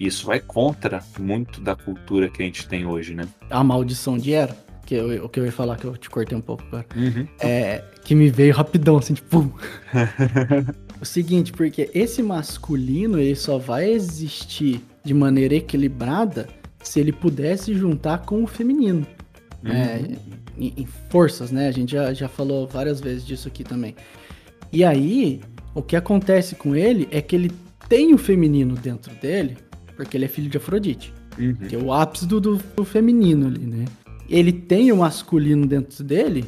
Isso 0.00 0.26
vai 0.26 0.40
contra 0.40 1.02
muito 1.18 1.60
da 1.60 1.76
cultura 1.76 2.28
que 2.28 2.42
a 2.42 2.46
gente 2.46 2.66
tem 2.66 2.86
hoje, 2.86 3.14
né? 3.14 3.28
A 3.50 3.62
maldição 3.62 4.18
de 4.18 4.32
Era, 4.32 4.56
que 4.84 4.94
eu, 4.94 5.24
o 5.24 5.28
que 5.28 5.38
eu 5.38 5.44
ia 5.44 5.52
falar, 5.52 5.76
que 5.76 5.84
eu 5.84 5.96
te 5.96 6.10
cortei 6.10 6.36
um 6.36 6.40
pouco 6.40 6.64
agora, 6.64 6.86
uhum. 6.96 7.26
é, 7.38 7.84
que 8.02 8.14
me 8.14 8.28
veio 8.30 8.54
rapidão, 8.54 8.96
assim, 8.96 9.14
tipo... 9.14 9.54
o 11.00 11.04
seguinte, 11.04 11.52
porque 11.52 11.90
esse 11.94 12.22
masculino, 12.22 13.18
ele 13.18 13.36
só 13.36 13.58
vai 13.58 13.90
existir 13.90 14.80
de 15.04 15.14
maneira 15.14 15.54
equilibrada 15.54 16.48
se 16.82 17.00
ele 17.00 17.12
pudesse 17.12 17.74
juntar 17.74 18.18
com 18.18 18.42
o 18.42 18.46
feminino. 18.46 19.06
Uhum. 19.64 19.72
É, 19.72 20.00
em, 20.58 20.74
em, 20.76 20.86
forças, 21.08 21.50
né? 21.50 21.68
A 21.68 21.70
gente 21.70 21.92
já, 21.92 22.12
já 22.12 22.28
falou 22.28 22.66
várias 22.66 23.00
vezes 23.00 23.24
disso 23.24 23.48
aqui 23.48 23.62
também. 23.62 23.94
E 24.72 24.84
aí, 24.84 25.40
o 25.74 25.82
que 25.82 25.96
acontece 25.96 26.54
com 26.54 26.74
ele 26.74 27.08
é 27.10 27.20
que 27.20 27.36
ele 27.36 27.52
tem 27.88 28.12
o 28.12 28.18
feminino 28.18 28.74
dentro 28.74 29.14
dele, 29.16 29.56
porque 29.96 30.16
ele 30.16 30.24
é 30.24 30.28
filho 30.28 30.48
de 30.48 30.56
Afrodite. 30.56 31.12
Uhum. 31.38 31.54
Que 31.54 31.76
é 31.76 31.78
o 31.78 31.92
ápice 31.92 32.26
do, 32.26 32.40
do, 32.40 32.56
do, 32.76 32.84
feminino 32.84 33.46
ali, 33.46 33.64
né? 33.64 33.84
Ele 34.28 34.52
tem 34.52 34.92
o 34.92 34.96
masculino 34.96 35.66
dentro 35.66 36.02
dele 36.04 36.44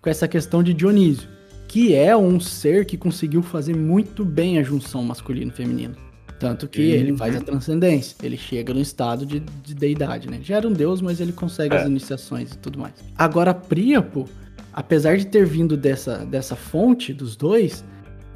com 0.00 0.08
essa 0.08 0.28
questão 0.28 0.62
de 0.62 0.72
Dionísio, 0.72 1.28
que 1.68 1.94
é 1.94 2.16
um 2.16 2.38
ser 2.38 2.86
que 2.86 2.96
conseguiu 2.96 3.42
fazer 3.42 3.74
muito 3.74 4.24
bem 4.24 4.58
a 4.58 4.62
junção 4.62 5.02
masculino 5.02 5.50
e 5.50 5.54
feminino. 5.54 5.96
Tanto 6.38 6.68
que 6.68 6.82
ele 6.82 7.16
faz 7.16 7.34
a 7.34 7.40
transcendência, 7.40 8.14
ele 8.22 8.36
chega 8.36 8.74
no 8.74 8.80
estado 8.80 9.24
de, 9.24 9.40
de 9.40 9.74
deidade, 9.74 10.28
né? 10.28 10.38
Já 10.42 10.56
era 10.56 10.68
um 10.68 10.72
deus, 10.72 11.00
mas 11.00 11.18
ele 11.20 11.32
consegue 11.32 11.74
é. 11.74 11.78
as 11.78 11.86
iniciações 11.86 12.52
e 12.52 12.58
tudo 12.58 12.78
mais. 12.78 12.92
Agora, 13.16 13.54
Príapo, 13.54 14.28
apesar 14.72 15.16
de 15.16 15.26
ter 15.26 15.46
vindo 15.46 15.76
dessa, 15.78 16.18
dessa 16.26 16.54
fonte 16.54 17.14
dos 17.14 17.36
dois, 17.36 17.82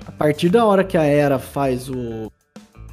a 0.06 0.12
partir 0.12 0.48
da 0.48 0.64
hora 0.64 0.82
que 0.82 0.96
a 0.96 1.02
Era 1.04 1.38
faz 1.38 1.90
o, 1.90 2.32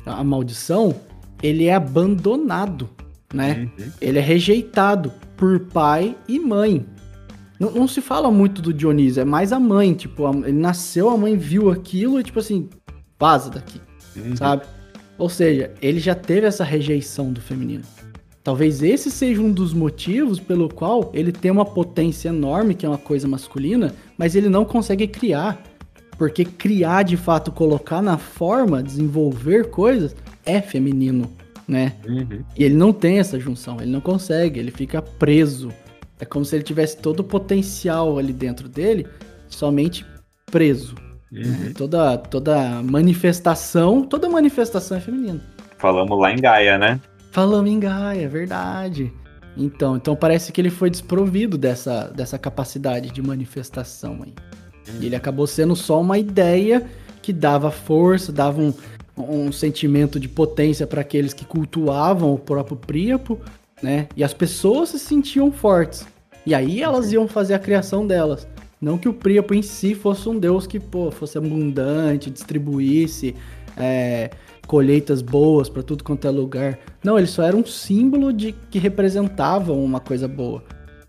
a 0.05 0.21
maldição, 0.25 0.93
ele 1.41 1.65
é 1.67 1.73
abandonado, 1.75 2.89
né? 3.33 3.69
Uhum. 3.79 3.91
Ele 4.01 4.19
é 4.19 4.21
rejeitado 4.21 5.11
por 5.37 5.59
pai 5.61 6.17
e 6.27 6.37
mãe. 6.37 6.85
Não, 7.59 7.71
não 7.71 7.87
se 7.87 8.01
fala 8.01 8.29
muito 8.29 8.61
do 8.61 8.73
Dionísio, 8.73 9.21
é 9.21 9.25
mais 9.25 9.53
a 9.53 9.59
mãe. 9.59 9.93
Tipo, 9.93 10.25
a- 10.27 10.31
ele 10.47 10.51
nasceu, 10.59 11.09
a 11.09 11.17
mãe 11.17 11.37
viu 11.37 11.69
aquilo 11.71 12.19
e, 12.19 12.23
tipo 12.23 12.39
assim, 12.39 12.69
vaza 13.17 13.49
daqui, 13.49 13.79
Uhum. 14.15 14.35
sabe? 14.35 14.65
Ou 15.17 15.29
seja, 15.29 15.71
ele 15.81 15.99
já 15.99 16.13
teve 16.13 16.47
essa 16.47 16.63
rejeição 16.63 17.31
do 17.31 17.41
feminino. 17.41 17.83
Talvez 18.43 18.81
esse 18.81 19.11
seja 19.11 19.41
um 19.41 19.51
dos 19.51 19.73
motivos 19.73 20.39
pelo 20.39 20.69
qual 20.69 21.11
ele 21.13 21.33
tem 21.33 21.51
uma 21.51 21.65
potência 21.65 22.29
enorme, 22.29 22.75
que 22.75 22.85
é 22.85 22.89
uma 22.89 22.97
coisa 22.97 23.27
masculina, 23.27 23.93
mas 24.17 24.35
ele 24.35 24.47
não 24.47 24.63
consegue 24.63 25.05
criar. 25.05 25.61
Porque 26.17 26.45
criar, 26.45 27.03
de 27.03 27.17
fato, 27.17 27.51
colocar 27.51 28.01
na 28.01 28.17
forma, 28.17 28.81
desenvolver 28.81 29.69
coisas, 29.69 30.15
é 30.45 30.61
feminino, 30.61 31.29
né? 31.67 31.93
Uhum. 32.07 32.41
E 32.55 32.63
ele 32.63 32.75
não 32.75 32.93
tem 32.93 33.19
essa 33.19 33.39
junção, 33.39 33.81
ele 33.81 33.91
não 33.91 34.01
consegue, 34.01 34.59
ele 34.59 34.71
fica 34.71 35.01
preso. 35.01 35.69
É 36.19 36.25
como 36.25 36.45
se 36.45 36.55
ele 36.55 36.63
tivesse 36.63 36.97
todo 36.97 37.19
o 37.19 37.23
potencial 37.23 38.17
ali 38.17 38.31
dentro 38.33 38.69
dele, 38.69 39.05
somente 39.49 40.05
preso. 40.45 40.95
Uhum. 41.31 41.73
Toda, 41.73 42.17
toda 42.17 42.81
manifestação, 42.83 44.03
toda 44.03 44.29
manifestação 44.29 44.97
é 44.97 45.01
feminina. 45.01 45.41
Falamos 45.77 46.19
lá 46.19 46.31
em 46.31 46.37
Gaia, 46.37 46.77
né? 46.77 46.99
Falamos 47.31 47.69
em 47.69 47.79
Gaia, 47.79 48.23
é 48.23 48.27
verdade. 48.27 49.13
Então, 49.55 49.97
então 49.97 50.15
parece 50.15 50.51
que 50.51 50.61
ele 50.61 50.69
foi 50.69 50.89
desprovido 50.89 51.57
dessa, 51.57 52.05
dessa 52.15 52.37
capacidade 52.37 53.11
de 53.11 53.21
manifestação 53.21 54.19
aí. 54.23 54.33
E 55.01 55.05
ele 55.05 55.15
acabou 55.15 55.45
sendo 55.45 55.75
só 55.75 55.99
uma 55.99 56.17
ideia 56.17 56.85
que 57.21 57.33
dava 57.33 57.69
força, 57.71 58.31
dava 58.31 58.61
um, 58.61 58.73
um 59.17 59.51
sentimento 59.51 60.19
de 60.19 60.29
potência 60.29 60.87
para 60.87 61.01
aqueles 61.01 61.33
que 61.33 61.43
cultuavam 61.43 62.33
o 62.33 62.39
próprio 62.39 62.77
Príapo, 62.77 63.39
né? 63.81 64.07
E 64.15 64.23
as 64.23 64.33
pessoas 64.33 64.89
se 64.89 64.99
sentiam 64.99 65.51
fortes. 65.51 66.07
E 66.45 66.55
aí 66.55 66.81
elas 66.81 67.11
iam 67.11 67.27
fazer 67.27 67.53
a 67.53 67.59
criação 67.59 68.07
delas. 68.07 68.47
Não 68.79 68.97
que 68.97 69.09
o 69.09 69.13
Príapo 69.13 69.53
em 69.53 69.61
si 69.61 69.95
fosse 69.95 70.29
um 70.29 70.37
deus 70.37 70.67
que, 70.67 70.79
pô, 70.79 71.09
fosse 71.09 71.37
abundante, 71.37 72.29
distribuísse 72.29 73.35
é, 73.75 74.29
colheitas 74.67 75.21
boas 75.21 75.69
para 75.69 75.81
tudo 75.81 76.03
quanto 76.03 76.27
é 76.27 76.31
lugar. 76.31 76.79
Não, 77.03 77.17
ele 77.17 77.27
só 77.27 77.43
era 77.43 77.55
um 77.55 77.65
símbolo 77.65 78.31
de 78.31 78.53
que 78.69 78.77
representava 78.77 79.73
uma 79.73 79.99
coisa 79.99 80.27
boa. 80.27 80.63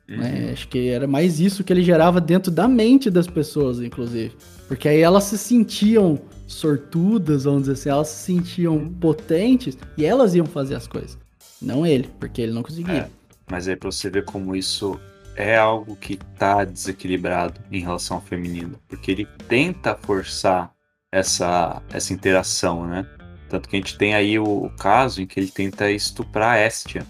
né? 0.07 0.51
Acho 0.53 0.69
que 0.69 0.89
era 0.89 1.07
mais 1.07 1.41
isso 1.41 1.63
que 1.63 1.73
ele 1.73 1.83
gerava 1.83 2.21
dentro 2.21 2.51
da 2.51 2.67
mente 2.67 3.11
das 3.11 3.27
pessoas, 3.27 3.81
inclusive. 3.81 4.35
Porque 4.67 4.89
aí 4.89 5.01
elas 5.01 5.25
se 5.25 5.37
sentiam 5.37 6.19
sortudas, 6.47 7.45
vamos 7.45 7.63
dizer 7.63 7.73
assim, 7.73 7.89
elas 7.91 8.09
se 8.09 8.25
sentiam 8.25 8.89
potentes 8.89 9.77
e 9.97 10.05
elas 10.05 10.35
iam 10.35 10.47
fazer 10.47 10.75
as 10.75 10.87
coisas. 10.87 11.19
Não 11.61 11.87
ele, 11.87 12.09
porque 12.19 12.41
ele 12.41 12.53
não 12.53 12.63
conseguia. 12.63 12.95
É. 12.95 13.09
Mas 13.51 13.67
aí 13.67 13.77
pra 13.77 13.91
você 13.91 14.09
ver 14.09 14.25
como 14.25 14.55
isso 14.55 14.99
é 15.39 15.57
algo 15.57 15.95
que 15.95 16.17
tá 16.37 16.65
desequilibrado 16.65 17.61
em 17.71 17.81
relação 17.81 18.17
ao 18.17 18.23
feminino. 18.23 18.77
Porque 18.89 19.13
ele 19.13 19.25
tenta 19.47 19.95
forçar 19.95 20.73
essa, 21.13 21.81
essa 21.93 22.13
interação, 22.13 22.85
né? 22.85 23.07
Tanto 23.49 23.69
que 23.69 23.77
a 23.77 23.79
gente 23.79 23.97
tem 23.97 24.15
aí 24.17 24.37
o, 24.37 24.65
o 24.65 24.71
caso 24.71 25.23
em 25.23 25.27
que 25.27 25.39
ele 25.39 25.49
tenta 25.49 25.91
estuprar 25.93 26.57
a 26.57 26.67
Estia. 26.67 27.07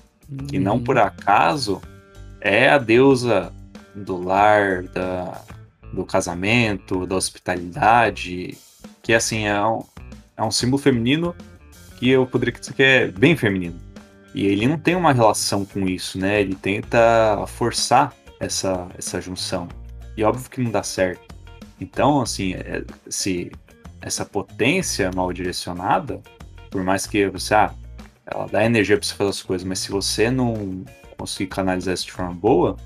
Que 0.47 0.59
não 0.59 0.75
Uhum. 0.75 0.85
por 0.85 0.99
acaso 0.99 1.81
é 2.39 2.69
a 2.69 2.77
deusa 2.77 3.51
do 3.95 4.23
lar, 4.23 4.83
da, 4.83 5.41
do 5.91 6.05
casamento, 6.05 7.07
da 7.07 7.17
hospitalidade. 7.17 8.59
Que 9.03 9.15
assim, 9.15 9.47
é 9.47 9.65
um, 9.65 9.83
é 10.37 10.43
um 10.43 10.51
símbolo 10.51 10.83
feminino 10.83 11.35
que 11.97 12.11
eu 12.11 12.27
poderia 12.27 12.53
dizer 12.61 12.75
que 12.75 12.83
é 12.83 13.07
bem 13.09 13.35
feminino. 13.35 13.89
E 14.35 14.47
ele 14.47 14.67
não 14.67 14.79
tem 14.79 14.95
uma 14.95 15.13
relação 15.13 15.65
com 15.65 15.89
isso, 15.89 16.19
né? 16.19 16.43
Ele 16.43 16.55
tenta 16.55 17.45
forçar 17.47 18.15
essa, 18.41 18.89
essa 18.97 19.21
junção. 19.21 19.69
E 20.17 20.25
óbvio 20.25 20.51
que 20.51 20.61
não 20.61 20.71
dá 20.71 20.83
certo. 20.83 21.35
Então, 21.81 22.21
assim, 22.21 22.55
é- 22.55 22.85
se 23.09 23.53
essa 24.01 24.25
potência 24.25 25.11
mal 25.15 25.33
direcionada, 25.33 26.21
por 26.71 26.83
mais 26.83 27.07
que 27.07 27.29
você, 27.29 27.55
ah, 27.55 27.73
ela 28.27 28.47
dá 28.47 28.65
energia 28.65 28.97
pra 28.97 29.07
você 29.07 29.15
fazer 29.15 29.31
as 29.31 29.43
coisas, 29.43 29.67
mas 29.67 29.79
se 29.79 29.91
você 29.91 30.31
não 30.31 30.85
conseguir 31.17 31.49
canalizar 31.49 31.95
isso 31.95 32.07
de 32.07 32.13
forma 32.13 32.35
boa, 32.35 32.77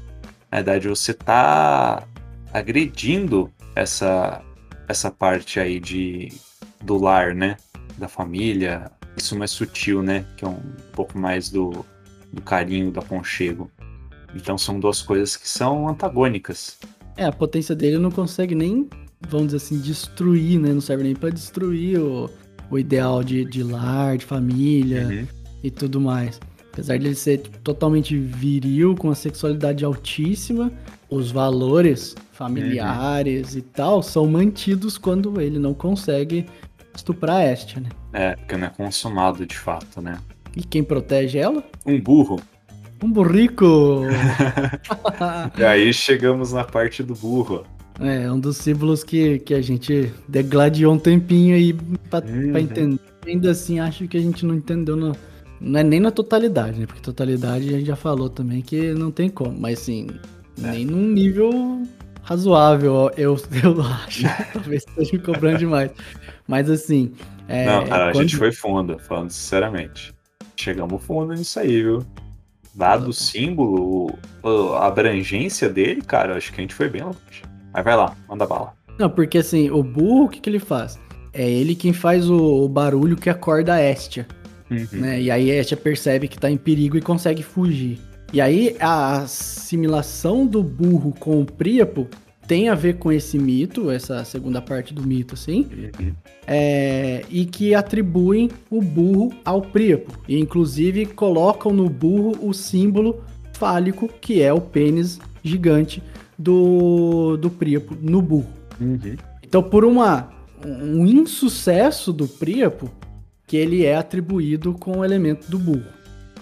na 0.50 0.58
verdade 0.58 0.88
você 0.88 1.12
tá 1.12 2.06
agredindo 2.52 3.52
essa, 3.74 4.42
essa 4.88 5.10
parte 5.10 5.58
aí 5.58 5.80
de, 5.80 6.28
do 6.80 6.96
lar, 6.98 7.34
né? 7.34 7.56
Da 7.98 8.08
família, 8.08 8.90
isso 9.16 9.36
mais 9.38 9.50
sutil, 9.50 10.02
né? 10.02 10.24
Que 10.36 10.44
é 10.44 10.48
um 10.48 10.60
pouco 10.92 11.18
mais 11.18 11.50
do, 11.50 11.84
do 12.32 12.40
carinho, 12.42 12.90
do 12.90 13.00
aconchego. 13.00 13.70
Então 14.34 14.56
são 14.56 14.78
duas 14.80 15.02
coisas 15.02 15.36
que 15.36 15.48
são 15.48 15.88
antagônicas. 15.88 16.78
É, 17.16 17.24
a 17.26 17.32
potência 17.32 17.74
dele 17.74 17.98
não 17.98 18.10
consegue 18.10 18.54
nem, 18.54 18.88
vamos 19.28 19.46
dizer 19.48 19.58
assim, 19.58 19.78
destruir, 19.78 20.58
né? 20.58 20.72
Não 20.72 20.80
serve 20.80 21.02
nem 21.04 21.14
pra 21.14 21.28
destruir 21.30 21.98
o, 22.00 22.30
o 22.70 22.78
ideal 22.78 23.22
de, 23.22 23.44
de 23.44 23.62
lar, 23.62 24.16
de 24.16 24.24
família 24.24 25.06
Uhum. 25.08 25.26
e 25.62 25.70
tudo 25.70 26.00
mais. 26.00 26.40
Apesar 26.72 26.96
de 26.98 27.06
ele 27.06 27.14
ser 27.14 27.38
tipo, 27.38 27.58
totalmente 27.58 28.16
viril, 28.16 28.94
com 28.96 29.10
a 29.10 29.14
sexualidade 29.14 29.84
altíssima, 29.84 30.72
os 31.10 31.30
valores 31.30 32.14
familiares 32.32 33.54
e 33.54 33.60
tal 33.62 34.02
são 34.02 34.26
mantidos 34.26 34.96
quando 34.96 35.38
ele 35.40 35.58
não 35.58 35.74
consegue 35.74 36.46
estuprar 36.96 37.36
a 37.36 37.52
Estia, 37.52 37.80
né? 37.80 37.88
É, 38.12 38.36
porque 38.36 38.56
não 38.56 38.66
é 38.66 38.70
consumado 38.70 39.44
de 39.46 39.56
fato, 39.56 40.00
né? 40.00 40.18
E 40.56 40.62
quem 40.62 40.82
protege 40.82 41.38
ela? 41.38 41.62
Um 41.86 42.00
burro. 42.00 42.40
Um 43.02 43.10
burrico! 43.10 44.02
E 45.58 45.64
aí 45.64 45.92
chegamos 45.92 46.52
na 46.52 46.64
parte 46.64 47.02
do 47.02 47.14
burro. 47.14 47.64
É, 48.00 48.30
um 48.30 48.38
dos 48.40 48.56
símbolos 48.56 49.04
que, 49.04 49.38
que 49.40 49.54
a 49.54 49.60
gente 49.62 50.12
degladiou 50.28 50.94
um 50.94 50.98
tempinho 50.98 51.54
aí 51.54 51.72
pra, 52.08 52.20
Uhum. 52.20 52.52
pra 52.52 52.60
entender. 52.60 53.00
Ainda 53.26 53.50
assim, 53.50 53.78
acho 53.78 54.08
que 54.08 54.16
a 54.16 54.20
gente 54.20 54.44
não 54.44 54.54
entendeu, 54.54 54.96
no- 54.96 55.14
não 55.60 55.78
é 55.80 55.84
nem 55.84 56.00
na 56.00 56.10
totalidade, 56.10 56.80
né? 56.80 56.86
Porque 56.86 57.00
totalidade 57.00 57.68
a 57.68 57.72
gente 57.78 57.86
já 57.86 57.94
falou 57.96 58.28
também 58.28 58.62
que 58.62 58.92
não 58.94 59.10
tem 59.10 59.28
como, 59.28 59.56
mas 59.60 59.80
assim, 59.80 60.08
É. 60.62 60.70
nem 60.72 60.84
num 60.86 61.06
nível 61.12 61.82
razoável, 62.22 63.10
eu, 63.16 63.36
eu 63.62 63.80
acho. 63.82 64.24
Talvez 64.52 64.84
esteja 64.88 65.12
me 65.12 65.18
cobrando 65.22 65.58
demais. 65.58 65.90
Mas 66.48 66.68
assim. 66.70 67.12
É, 67.48 67.66
não, 67.66 67.84
cara, 67.86 68.08
a 68.08 68.12
quando- 68.12 68.22
gente 68.22 68.36
foi 68.36 68.50
fundo, 68.52 68.98
falando 68.98 69.30
sinceramente. 69.30 70.12
Chegamos 70.56 71.02
fundo 71.04 71.32
nisso 71.34 71.58
aí, 71.60 71.82
viu? 71.82 72.04
Dado 72.74 73.10
o 73.10 73.12
símbolo, 73.12 74.18
a 74.78 74.86
abrangência 74.86 75.68
dele, 75.68 76.00
cara, 76.00 76.36
acho 76.36 76.52
que 76.52 76.60
a 76.60 76.62
gente 76.62 76.74
foi 76.74 76.88
bem 76.88 77.02
longe. 77.02 77.18
Mas 77.72 77.84
vai 77.84 77.96
lá, 77.96 78.16
manda 78.28 78.46
bala. 78.46 78.74
Não, 78.98 79.10
porque 79.10 79.38
assim, 79.38 79.70
o 79.70 79.82
burro, 79.82 80.24
o 80.24 80.28
que, 80.28 80.40
que 80.40 80.48
ele 80.48 80.58
faz? 80.58 80.98
É 81.32 81.48
ele 81.48 81.74
quem 81.74 81.92
faz 81.92 82.28
o, 82.28 82.64
o 82.64 82.68
barulho 82.68 83.16
que 83.16 83.30
acorda 83.30 83.74
a 83.74 83.82
Estia. 83.82 84.26
Uhum. 84.70 84.86
né? 84.92 85.20
E 85.20 85.30
aí 85.30 85.50
a 85.50 85.60
Estia 85.60 85.76
percebe 85.76 86.28
que 86.28 86.38
tá 86.38 86.50
em 86.50 86.56
perigo 86.56 86.96
e 86.96 87.02
consegue 87.02 87.42
fugir. 87.42 88.00
E 88.32 88.40
aí 88.40 88.76
a 88.80 89.18
assimilação 89.18 90.46
do 90.46 90.62
burro 90.62 91.14
com 91.18 91.42
o 91.42 91.44
Príapo 91.44 92.08
tem 92.52 92.68
a 92.68 92.74
ver 92.74 92.98
com 92.98 93.10
esse 93.10 93.38
mito, 93.38 93.90
essa 93.90 94.22
segunda 94.26 94.60
parte 94.60 94.92
do 94.92 95.02
mito, 95.06 95.32
assim, 95.32 95.66
Uhum. 95.98 96.12
é, 96.46 97.24
e 97.30 97.46
que 97.46 97.74
atribuem 97.74 98.50
o 98.68 98.82
burro 98.82 99.32
ao 99.42 99.62
Príapo. 99.62 100.12
E 100.28 100.38
inclusive 100.38 101.06
colocam 101.06 101.72
no 101.72 101.88
burro 101.88 102.36
o 102.46 102.52
símbolo 102.52 103.24
fálico, 103.54 104.06
que 104.20 104.42
é 104.42 104.52
o 104.52 104.60
pênis 104.60 105.18
gigante 105.42 106.02
do, 106.38 107.38
do 107.38 107.48
Príapo 107.48 107.96
no 107.98 108.20
burro. 108.20 108.50
Uhum. 108.78 109.16
Então, 109.42 109.62
por 109.62 109.82
uma, 109.82 110.30
um 110.62 111.06
insucesso 111.06 112.12
do 112.12 112.28
Príapo, 112.28 112.90
que 113.46 113.56
ele 113.56 113.86
é 113.86 113.96
atribuído 113.96 114.74
com 114.74 114.98
o 114.98 115.04
elemento 115.06 115.50
do 115.50 115.58
burro. 115.58 115.86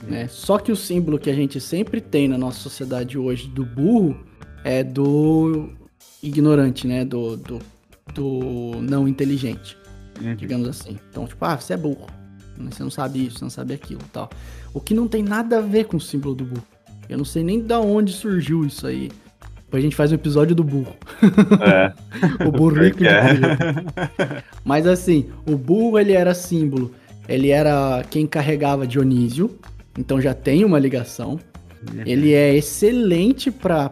Né? 0.02 0.26
Só 0.26 0.58
que 0.58 0.72
o 0.72 0.76
símbolo 0.76 1.20
que 1.20 1.30
a 1.30 1.34
gente 1.34 1.60
sempre 1.60 2.00
tem 2.00 2.26
na 2.26 2.36
nossa 2.36 2.58
sociedade 2.58 3.16
hoje 3.16 3.46
do 3.46 3.64
burro 3.64 4.18
é 4.64 4.82
do 4.82 5.78
ignorante, 6.22 6.86
né? 6.86 7.04
Do, 7.04 7.36
do, 7.36 7.58
do 8.14 8.80
não 8.82 9.06
inteligente, 9.08 9.76
Uhum. 10.20 10.34
digamos 10.34 10.68
assim. 10.68 10.98
Então, 11.10 11.26
tipo, 11.26 11.42
ah, 11.44 11.56
você 11.56 11.72
é 11.74 11.76
burro. 11.76 12.06
Você 12.58 12.82
não 12.82 12.90
sabe 12.90 13.26
isso, 13.26 13.38
você 13.38 13.44
não 13.44 13.50
sabe 13.50 13.72
aquilo 13.72 14.00
tal. 14.12 14.28
O 14.74 14.80
que 14.80 14.92
não 14.92 15.08
tem 15.08 15.22
nada 15.22 15.58
a 15.58 15.62
ver 15.62 15.84
com 15.86 15.96
o 15.96 16.00
símbolo 16.00 16.34
do 16.34 16.44
burro. 16.44 16.66
Eu 17.08 17.16
não 17.16 17.24
sei 17.24 17.42
nem 17.42 17.60
da 17.60 17.80
onde 17.80 18.12
surgiu 18.12 18.64
isso 18.64 18.86
aí. 18.86 19.10
Depois 19.64 19.82
a 19.82 19.84
gente 19.84 19.96
faz 19.96 20.12
um 20.12 20.16
episódio 20.16 20.54
do 20.54 20.62
burro. 20.62 20.94
É, 21.62 21.92
O 22.46 22.52
burrico 22.52 22.98
porque 22.98 23.04
de 23.04 23.14
é. 23.14 23.34
burro. 23.34 24.42
Mas 24.64 24.86
assim, 24.86 25.30
o 25.46 25.56
burro 25.56 25.98
ele 25.98 26.12
era 26.12 26.34
símbolo. 26.34 26.92
Ele 27.28 27.48
era 27.50 28.04
quem 28.10 28.26
carregava 28.26 28.86
Dionísio. 28.86 29.58
Então 29.98 30.20
já 30.20 30.34
tem 30.34 30.64
uma 30.64 30.78
ligação. 30.78 31.40
Ele 32.04 32.34
é 32.34 32.54
excelente 32.54 33.50
pra, 33.50 33.88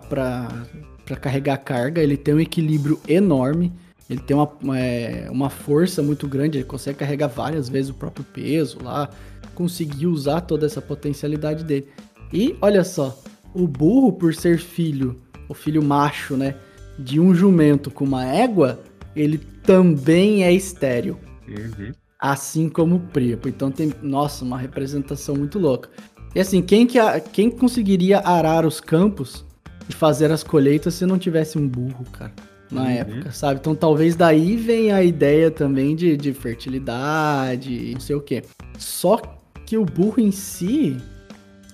pra 1.08 1.16
carregar 1.16 1.56
carga. 1.58 2.02
Ele 2.02 2.16
tem 2.16 2.34
um 2.34 2.40
equilíbrio 2.40 3.00
enorme. 3.08 3.72
Ele 4.08 4.20
tem 4.20 4.36
uma, 4.36 4.78
é, 4.78 5.28
uma 5.30 5.50
força 5.50 6.02
muito 6.02 6.28
grande. 6.28 6.58
Ele 6.58 6.64
consegue 6.64 6.98
carregar 6.98 7.28
várias 7.28 7.68
vezes 7.68 7.90
o 7.90 7.94
próprio 7.94 8.24
peso 8.24 8.78
lá. 8.82 9.10
Conseguir 9.54 10.06
usar 10.06 10.42
toda 10.42 10.66
essa 10.66 10.80
potencialidade 10.80 11.64
dele. 11.64 11.88
E 12.32 12.56
olha 12.60 12.84
só, 12.84 13.18
o 13.54 13.66
burro, 13.66 14.12
por 14.12 14.34
ser 14.34 14.58
filho 14.58 15.20
o 15.48 15.54
filho 15.54 15.82
macho, 15.82 16.36
né, 16.36 16.54
de 16.98 17.18
um 17.18 17.34
jumento 17.34 17.90
com 17.90 18.04
uma 18.04 18.24
égua, 18.24 18.78
ele 19.16 19.38
também 19.38 20.44
é 20.44 20.52
estéreo. 20.52 21.18
Uhum. 21.48 21.92
Assim 22.18 22.68
como 22.68 22.96
o 22.96 23.00
Príapo. 23.00 23.48
Então 23.48 23.70
tem, 23.70 23.92
nossa, 24.02 24.44
uma 24.44 24.58
representação 24.58 25.34
muito 25.34 25.58
louca. 25.58 25.88
E 26.34 26.40
assim, 26.40 26.60
quem, 26.60 26.86
que, 26.86 26.98
quem 27.32 27.50
conseguiria 27.50 28.18
arar 28.18 28.66
os 28.66 28.80
campos 28.80 29.44
e 29.88 29.92
fazer 29.92 30.30
as 30.30 30.42
colheitas 30.42 30.94
se 30.94 31.06
não 31.06 31.18
tivesse 31.18 31.58
um 31.58 31.66
burro, 31.66 32.04
cara? 32.12 32.32
Na 32.70 32.82
uhum. 32.82 32.88
época, 32.88 33.32
sabe? 33.32 33.60
Então 33.60 33.74
talvez 33.74 34.14
daí 34.14 34.56
venha 34.56 34.96
a 34.96 35.02
ideia 35.02 35.50
também 35.50 35.96
de, 35.96 36.16
de 36.16 36.34
fertilidade, 36.34 37.92
não 37.92 38.00
sei 38.00 38.16
o 38.16 38.20
quê. 38.20 38.44
Só 38.78 39.16
que 39.64 39.78
o 39.78 39.84
burro 39.84 40.20
em 40.20 40.30
si 40.30 40.96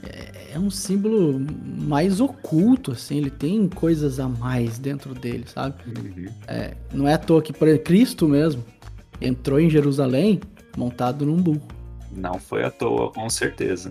é, 0.04 0.54
é 0.54 0.58
um 0.58 0.70
símbolo 0.70 1.44
mais 1.82 2.20
oculto, 2.20 2.92
assim, 2.92 3.18
ele 3.18 3.30
tem 3.30 3.68
coisas 3.68 4.20
a 4.20 4.28
mais 4.28 4.78
dentro 4.78 5.14
dele, 5.14 5.44
sabe? 5.46 5.74
Uhum. 5.86 6.26
É, 6.46 6.74
não 6.92 7.08
é 7.08 7.14
à 7.14 7.18
toa 7.18 7.42
que, 7.42 7.52
por 7.52 7.66
exemplo, 7.66 7.84
Cristo 7.84 8.28
mesmo 8.28 8.64
entrou 9.20 9.58
em 9.58 9.68
Jerusalém 9.68 10.40
montado 10.76 11.26
num 11.26 11.36
burro. 11.36 11.66
Não 12.12 12.38
foi 12.38 12.64
à 12.64 12.70
toa, 12.70 13.10
com 13.12 13.28
certeza. 13.28 13.90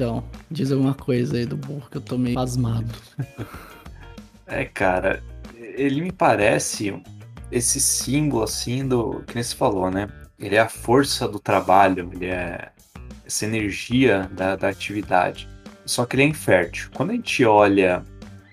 Então, 0.00 0.24
diz 0.50 0.72
alguma 0.72 0.94
coisa 0.94 1.36
aí 1.36 1.44
do 1.44 1.58
burro 1.58 1.86
que 1.90 1.98
eu 1.98 2.00
tô 2.00 2.16
meio 2.16 2.34
pasmado. 2.34 2.90
é, 4.48 4.64
cara, 4.64 5.22
ele 5.54 6.00
me 6.00 6.10
parece 6.10 6.98
esse 7.52 7.78
símbolo 7.78 8.42
assim 8.42 8.88
do 8.88 9.22
que 9.26 9.34
nem 9.34 9.44
se 9.44 9.54
falou, 9.54 9.90
né? 9.90 10.08
Ele 10.38 10.54
é 10.54 10.60
a 10.60 10.70
força 10.70 11.28
do 11.28 11.38
trabalho, 11.38 12.10
ele 12.14 12.24
é 12.24 12.70
essa 13.26 13.44
energia 13.44 14.26
da, 14.32 14.56
da 14.56 14.70
atividade. 14.70 15.46
Só 15.84 16.06
que 16.06 16.16
ele 16.16 16.22
é 16.22 16.26
infértil. 16.28 16.88
Quando 16.94 17.10
a 17.10 17.12
gente 17.12 17.44
olha 17.44 18.02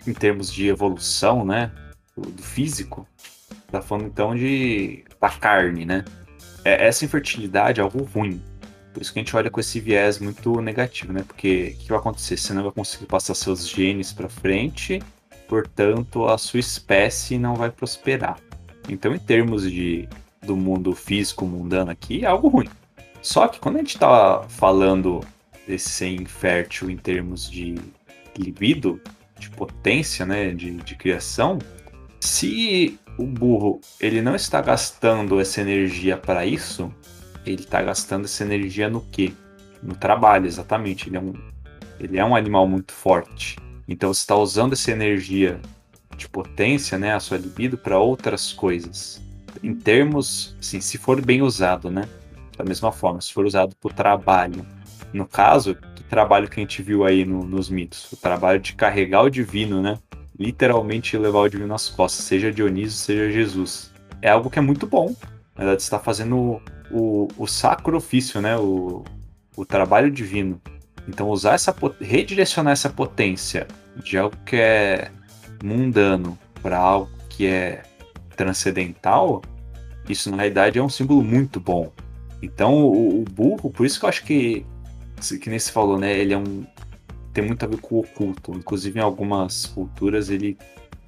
em 0.05 0.13
termos 0.13 0.51
de 0.51 0.67
evolução, 0.67 1.45
né? 1.45 1.71
Do, 2.13 2.29
do 2.29 2.43
físico, 2.43 3.07
tá 3.71 3.81
falando 3.81 4.07
então 4.07 4.35
de 4.35 5.05
da 5.21 5.29
carne, 5.29 5.85
né? 5.85 6.03
É, 6.65 6.87
essa 6.87 7.05
infertilidade 7.05 7.79
é 7.79 7.83
algo 7.83 8.03
ruim. 8.03 8.43
Por 8.97 9.03
isso 9.03 9.13
que 9.13 9.19
a 9.19 9.21
gente 9.21 9.35
olha 9.35 9.51
com 9.51 9.59
esse 9.59 9.79
viés 9.79 10.17
muito 10.17 10.59
negativo, 10.59 11.13
né? 11.13 11.21
Porque 11.21 11.75
o 11.75 11.83
que 11.83 11.89
vai 11.89 11.99
acontecer? 11.99 12.35
Você 12.35 12.51
não 12.51 12.63
vai 12.63 12.71
conseguir 12.71 13.05
passar 13.05 13.35
seus 13.35 13.69
genes 13.69 14.11
para 14.11 14.27
frente, 14.27 15.03
portanto, 15.47 16.25
a 16.25 16.35
sua 16.35 16.59
espécie 16.59 17.37
não 17.37 17.53
vai 17.53 17.69
prosperar. 17.69 18.39
Então, 18.89 19.13
em 19.13 19.19
termos 19.19 19.71
de 19.71 20.09
do 20.41 20.57
mundo 20.57 20.95
físico 20.95 21.45
mundano 21.45 21.91
aqui, 21.91 22.25
é 22.25 22.27
algo 22.27 22.47
ruim. 22.47 22.67
Só 23.21 23.47
que 23.47 23.59
quando 23.59 23.75
a 23.75 23.79
gente 23.79 23.93
está 23.93 24.41
falando 24.49 25.23
desse 25.67 25.89
ser 25.89 26.07
infértil 26.07 26.89
em 26.89 26.97
termos 26.97 27.47
de 27.47 27.75
libido, 28.35 28.99
de 29.37 29.51
potência, 29.51 30.25
né, 30.25 30.49
de, 30.55 30.71
de 30.71 30.95
criação, 30.95 31.59
se 32.19 32.99
o 33.15 33.27
burro 33.27 33.79
ele 33.99 34.23
não 34.23 34.35
está 34.35 34.59
gastando 34.59 35.39
essa 35.39 35.61
energia 35.61 36.17
para 36.17 36.47
isso, 36.47 36.91
ele 37.53 37.63
está 37.63 37.81
gastando 37.81 38.25
essa 38.25 38.43
energia 38.43 38.89
no 38.89 39.01
quê? 39.01 39.33
No 39.81 39.95
trabalho, 39.95 40.45
exatamente. 40.45 41.09
Ele 41.09 41.17
é 41.17 41.19
um, 41.19 41.33
ele 41.99 42.17
é 42.17 42.25
um 42.25 42.35
animal 42.35 42.67
muito 42.67 42.91
forte. 42.91 43.57
Então 43.87 44.13
você 44.13 44.21
está 44.21 44.35
usando 44.35 44.73
essa 44.73 44.91
energia 44.91 45.59
de 46.15 46.27
potência, 46.27 46.97
né, 46.97 47.13
a 47.13 47.19
sua 47.19 47.37
libido, 47.37 47.77
para 47.77 47.99
outras 47.99 48.51
coisas. 48.51 49.21
Em 49.63 49.73
termos, 49.73 50.55
assim, 50.59 50.81
se 50.81 50.97
for 50.97 51.23
bem 51.23 51.41
usado, 51.41 51.89
né? 51.89 52.07
Da 52.57 52.63
mesma 52.63 52.91
forma, 52.91 53.21
se 53.21 53.31
for 53.31 53.45
usado 53.45 53.75
para 53.75 53.91
o 53.91 53.93
trabalho. 53.93 54.65
No 55.13 55.27
caso, 55.27 55.75
do 55.75 56.03
trabalho 56.09 56.49
que 56.49 56.59
a 56.59 56.63
gente 56.63 56.81
viu 56.81 57.05
aí 57.05 57.23
no, 57.23 57.43
nos 57.43 57.69
mitos, 57.69 58.11
o 58.11 58.17
trabalho 58.17 58.59
de 58.59 58.73
carregar 58.73 59.23
o 59.23 59.29
divino, 59.29 59.81
né? 59.81 59.97
Literalmente 60.37 61.17
levar 61.17 61.39
o 61.39 61.49
divino 61.49 61.69
nas 61.69 61.89
costas, 61.89 62.25
seja 62.25 62.51
Dionísio, 62.51 62.97
seja 62.97 63.31
Jesus. 63.31 63.91
É 64.21 64.29
algo 64.29 64.49
que 64.49 64.59
é 64.59 64.61
muito 64.61 64.85
bom. 64.85 65.15
Na 65.55 65.63
verdade, 65.63 65.81
está 65.81 65.97
fazendo 65.97 66.61
o, 66.91 67.27
o 67.37 67.47
sacro 67.47 67.97
ofício, 67.97 68.41
né? 68.41 68.57
O, 68.57 69.03
o 69.55 69.65
trabalho 69.65 70.11
divino. 70.11 70.61
Então, 71.07 71.29
usar 71.29 71.53
essa 71.53 71.75
redirecionar 72.01 72.73
essa 72.73 72.89
potência 72.89 73.67
de 74.03 74.17
algo 74.17 74.35
que 74.45 74.55
é 74.57 75.11
mundano 75.63 76.37
para 76.61 76.77
algo 76.77 77.09
que 77.29 77.47
é 77.47 77.81
transcendental, 78.35 79.41
isso 80.07 80.29
na 80.29 80.37
realidade 80.37 80.77
é 80.77 80.83
um 80.83 80.89
símbolo 80.89 81.23
muito 81.23 81.59
bom. 81.59 81.91
Então, 82.41 82.83
o, 82.83 83.21
o 83.21 83.23
burro, 83.23 83.69
por 83.69 83.85
isso 83.85 83.99
que 83.99 84.05
eu 84.05 84.09
acho 84.09 84.23
que, 84.23 84.65
que 85.41 85.49
nem 85.49 85.59
se 85.59 85.71
falou, 85.71 85.97
né? 85.97 86.17
Ele 86.17 86.33
é 86.33 86.37
um. 86.37 86.65
tem 87.33 87.43
muito 87.43 87.63
a 87.63 87.67
ver 87.67 87.79
com 87.79 87.95
o 87.95 87.99
oculto. 87.99 88.51
Inclusive, 88.51 88.99
em 88.99 89.01
algumas 89.01 89.65
culturas, 89.65 90.29
ele 90.29 90.57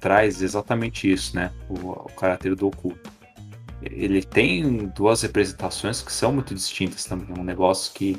traz 0.00 0.42
exatamente 0.42 1.10
isso, 1.10 1.36
né? 1.36 1.52
O, 1.68 1.90
o 1.90 2.12
caráter 2.16 2.56
do 2.56 2.66
oculto 2.68 3.19
ele 3.82 4.22
tem 4.22 4.86
duas 4.94 5.22
representações 5.22 6.02
que 6.02 6.12
são 6.12 6.32
muito 6.32 6.54
distintas 6.54 7.04
também. 7.04 7.28
É 7.34 7.40
um 7.40 7.44
negócio 7.44 7.92
que, 7.94 8.18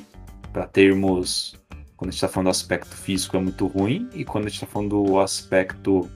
para 0.52 0.66
termos, 0.66 1.56
quando 1.96 2.10
a 2.10 2.12
gente 2.12 2.16
está 2.16 2.28
falando 2.28 2.48
do 2.48 2.52
aspecto 2.52 2.96
físico, 2.96 3.38
é 3.38 3.40
muito 3.40 3.68
ruim, 3.68 4.10
e 4.14 4.26
quando 4.26 4.46
a 4.46 4.50
gente 4.50 4.64
está 4.64 4.68
falando 4.68 5.04
do 5.04 5.20
aspecto 5.20 6.10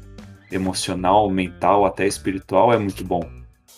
emocional, 0.51 1.29
mental, 1.29 1.85
até 1.85 2.07
espiritual, 2.07 2.73
é 2.73 2.77
muito 2.77 3.03
bom. 3.03 3.29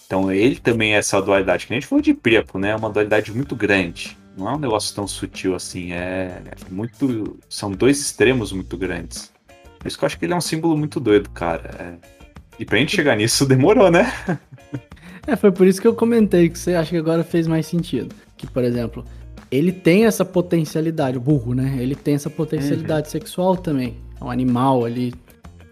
Então 0.05 0.31
ele 0.31 0.55
também 0.55 0.95
é 0.95 0.97
essa 0.97 1.21
dualidade, 1.21 1.67
que 1.67 1.73
a 1.73 1.75
gente 1.75 1.87
falou 1.87 2.01
de 2.01 2.13
Priapo, 2.13 2.57
né? 2.57 2.69
É 2.69 2.75
uma 2.75 2.89
dualidade 2.89 3.33
muito 3.33 3.55
grande. 3.55 4.17
Não 4.37 4.47
é 4.47 4.53
um 4.53 4.59
negócio 4.59 4.95
tão 4.95 5.07
sutil 5.07 5.55
assim, 5.55 5.91
é 5.91 6.41
muito. 6.69 7.37
São 7.49 7.71
dois 7.71 7.99
extremos 7.99 8.51
muito 8.53 8.77
grandes. 8.77 9.33
Por 9.77 9.87
isso 9.87 9.97
que 9.97 10.03
eu 10.03 10.07
acho 10.07 10.17
que 10.17 10.25
ele 10.25 10.33
é 10.33 10.35
um 10.37 10.41
símbolo 10.41 10.77
muito 10.77 10.99
doido, 10.99 11.29
cara. 11.31 11.69
É... 11.79 12.17
E 12.59 12.65
pra 12.65 12.77
gente 12.77 12.95
chegar 12.95 13.15
nisso 13.15 13.45
demorou, 13.45 13.91
né? 13.91 14.13
É, 15.27 15.35
foi 15.35 15.51
por 15.51 15.67
isso 15.67 15.81
que 15.81 15.87
eu 15.87 15.93
comentei 15.93 16.47
que 16.47 16.57
você 16.57 16.73
acha 16.73 16.89
que 16.91 16.97
agora 16.97 17.21
fez 17.21 17.47
mais 17.47 17.65
sentido. 17.65 18.15
Que, 18.37 18.47
por 18.47 18.63
exemplo, 18.63 19.03
ele 19.51 19.73
tem 19.73 20.05
essa 20.05 20.23
potencialidade, 20.23 21.17
o 21.17 21.21
burro, 21.21 21.53
né? 21.53 21.77
Ele 21.79 21.95
tem 21.95 22.15
essa 22.15 22.29
potencialidade 22.29 23.07
uhum. 23.07 23.11
sexual 23.11 23.57
também. 23.57 23.97
É 24.19 24.23
um 24.23 24.31
animal 24.31 24.85
ali, 24.85 25.13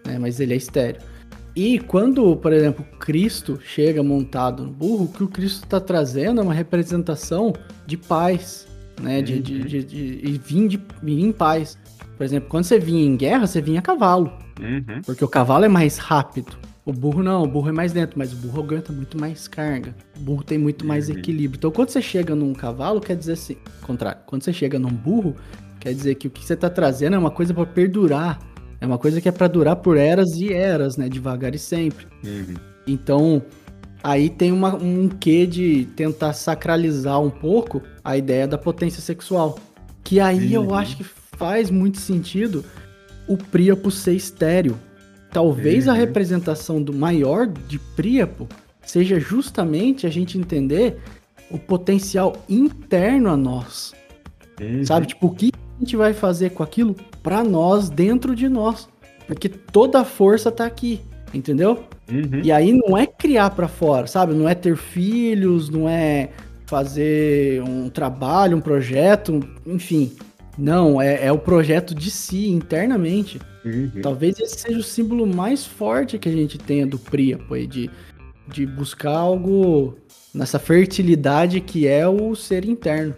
né? 0.06 0.20
Mas 0.20 0.42
ele 0.42 0.54
é 0.54 0.58
estéreo. 0.58 1.02
E 1.56 1.80
quando, 1.80 2.36
por 2.36 2.52
exemplo, 2.52 2.86
Cristo 3.00 3.58
chega 3.64 4.04
montado 4.04 4.66
no 4.66 4.72
burro, 4.72 5.06
o 5.06 5.08
que 5.08 5.24
o 5.24 5.28
Cristo 5.28 5.64
está 5.64 5.80
trazendo 5.80 6.42
é 6.42 6.44
uma 6.44 6.54
representação 6.54 7.54
de 7.88 7.96
paz, 7.96 8.68
né? 9.02 9.22
De, 9.22 9.36
uhum. 9.36 9.42
de, 9.42 9.64
de, 9.64 9.84
de, 9.84 10.22
de 10.22 10.38
vir, 10.38 10.68
de 10.68 10.82
vir 11.02 11.24
em 11.24 11.32
paz. 11.32 11.78
Por 12.18 12.26
exemplo, 12.26 12.50
quando 12.50 12.66
você 12.66 12.78
vinha 12.78 13.06
em 13.06 13.16
guerra, 13.16 13.48
você 13.48 13.62
vinha 13.62 13.80
a 13.80 13.82
cavalo. 13.82 14.34
Uhum. 14.60 15.02
Porque 15.06 15.24
o 15.24 15.30
cavalo 15.30 15.64
é 15.64 15.70
mais 15.70 15.98
rápido. 15.98 16.58
O 16.86 16.94
burro 16.94 17.24
não, 17.24 17.44
o 17.44 17.48
burro 17.48 17.70
é 17.70 17.72
mais 17.72 17.94
lento, 17.94 18.14
mas 18.16 18.32
o 18.32 18.36
burro 18.36 18.62
aguenta 18.62 18.94
muito 18.94 19.20
mais 19.20 19.48
carga. 19.48 19.96
O 20.16 20.20
burro 20.20 20.44
tem 20.44 20.58
muito 20.58 20.86
mais 20.86 21.10
uhum. 21.10 21.18
equilíbrio. 21.18 21.58
Então, 21.58 21.72
quando 21.72 21.90
você 21.90 22.00
chega 22.00 22.36
num 22.36 22.54
cavalo, 22.54 23.02
quer 23.02 23.16
dizer 23.16 23.34
assim, 23.34 23.58
contrário. 23.82 24.22
Quando 24.28 24.44
você 24.44 24.54
chega 24.54 24.78
num 24.78 24.92
burro, 24.92 25.36
quer 25.80 25.96
dizer 25.96 26.14
que 26.14 26.28
o 26.28 26.30
que 26.30 26.46
você 26.46 26.56
tá 26.56 26.70
trazendo 26.70 27.16
é 27.16 27.20
uma 27.20 27.32
coisa 27.32 27.56
para 27.56 27.66
perdurar. 27.66 28.40
É 28.80 28.86
uma 28.86 29.00
coisa 29.00 29.20
que 29.20 29.28
é 29.28 29.32
para 29.32 29.48
durar 29.48 29.78
por 29.78 29.98
eras 29.98 30.36
e 30.36 30.54
eras, 30.54 30.96
né? 30.96 31.10
Devagar 31.10 31.56
e 31.56 31.60
sempre. 31.60 32.06
Uhum. 32.24 32.54
Então, 32.86 33.42
aí 34.04 34.30
tem 34.30 34.52
uma, 34.52 34.76
um 34.76 35.10
quê 35.10 35.48
de 35.48 35.86
tentar 35.96 36.34
sacralizar 36.34 37.20
um 37.20 37.32
pouco 37.32 37.82
a 38.04 38.16
ideia 38.16 38.48
da 38.48 38.60
potência 38.60 39.02
sexual. 39.02 39.58
Que 40.04 40.20
aí 40.20 40.56
uhum. 40.56 40.66
eu 40.66 40.76
acho 40.76 40.98
que 40.98 41.04
faz 41.04 41.72
muito 41.72 41.98
sentido 41.98 42.64
o 43.28 43.36
Príapo 43.36 43.90
ser 43.90 44.14
estéreo. 44.14 44.78
Talvez 45.36 45.86
uhum. 45.86 45.92
a 45.92 45.96
representação 45.98 46.82
do 46.82 46.94
maior 46.94 47.46
de 47.46 47.78
Príapo 47.78 48.48
seja 48.82 49.20
justamente 49.20 50.08
a 50.08 50.10
gente 50.10 50.38
entender 50.38 50.98
o 51.52 51.60
potencial 51.60 52.38
interno 52.48 53.30
a 53.30 53.36
nós. 53.36 53.94
Uhum. 54.62 54.86
Sabe? 54.86 55.08
Tipo, 55.08 55.28
o 55.28 55.36
que 55.36 55.52
a 55.54 55.80
gente 55.80 55.98
vai 55.98 56.14
fazer 56.14 56.52
com 56.52 56.64
aquilo 56.64 56.96
para 57.22 57.44
nós, 57.44 57.90
dentro 57.90 58.34
de 58.34 58.48
nós. 58.48 58.88
Porque 59.28 59.50
toda 59.50 60.00
a 60.00 60.06
força 60.06 60.50
tá 60.50 60.66
aqui, 60.66 61.02
entendeu? 61.34 61.84
Uhum. 62.10 62.40
E 62.42 62.50
aí 62.50 62.72
não 62.72 62.98
é 62.98 63.06
criar 63.06 63.50
para 63.50 63.68
fora, 63.68 64.08
sabe? 64.08 64.34
Não 64.34 64.48
é 64.48 64.56
ter 64.56 64.78
filhos, 64.78 65.68
não 65.70 65.90
é 65.90 66.30
fazer 66.66 67.62
um 67.62 67.90
trabalho, 67.90 68.56
um 68.56 68.62
projeto, 68.62 69.42
enfim. 69.66 70.16
Não, 70.58 71.02
é, 71.02 71.26
é 71.26 71.32
o 71.32 71.38
projeto 71.38 71.94
de 71.94 72.10
si, 72.10 72.48
internamente. 72.48 73.40
Uhum. 73.64 74.02
Talvez 74.02 74.40
esse 74.40 74.60
seja 74.60 74.80
o 74.80 74.84
símbolo 74.84 75.28
mais 75.28 75.66
forte 75.66 76.18
que 76.18 76.30
a 76.30 76.32
gente 76.32 76.58
tenha 76.58 76.86
do 76.86 77.00
aí, 77.52 77.68
de, 77.68 77.90
de 78.48 78.66
buscar 78.66 79.16
algo 79.16 79.98
nessa 80.34 80.60
fertilidade 80.60 81.62
que 81.62 81.88
é 81.88 82.08
o 82.08 82.36
ser 82.36 82.66
interno, 82.66 83.16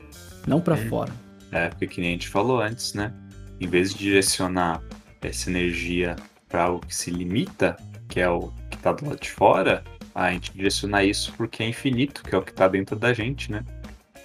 não 0.47 0.61
para 0.61 0.75
uhum. 0.75 0.89
fora. 0.89 1.13
É, 1.51 1.69
porque 1.69 1.88
que 1.88 2.01
nem 2.01 2.11
a 2.11 2.13
gente 2.13 2.27
falou 2.27 2.61
antes, 2.61 2.93
né? 2.93 3.13
Em 3.59 3.67
vez 3.67 3.91
de 3.91 3.99
direcionar 3.99 4.81
essa 5.21 5.49
energia 5.49 6.15
para 6.47 6.63
algo 6.63 6.85
que 6.85 6.95
se 6.95 7.11
limita, 7.11 7.75
que 8.07 8.19
é 8.19 8.29
o 8.29 8.51
que 8.69 8.77
está 8.77 8.91
do 8.91 9.05
lado 9.05 9.19
de 9.19 9.31
fora, 9.31 9.83
a 10.13 10.31
gente 10.31 10.51
direcionar 10.53 11.03
isso 11.03 11.33
porque 11.38 11.63
é 11.63 11.69
infinito, 11.69 12.23
que 12.23 12.33
é 12.33 12.38
o 12.38 12.41
que 12.41 12.51
está 12.51 12.67
dentro 12.67 12.95
da 12.95 13.13
gente, 13.13 13.51
né? 13.51 13.63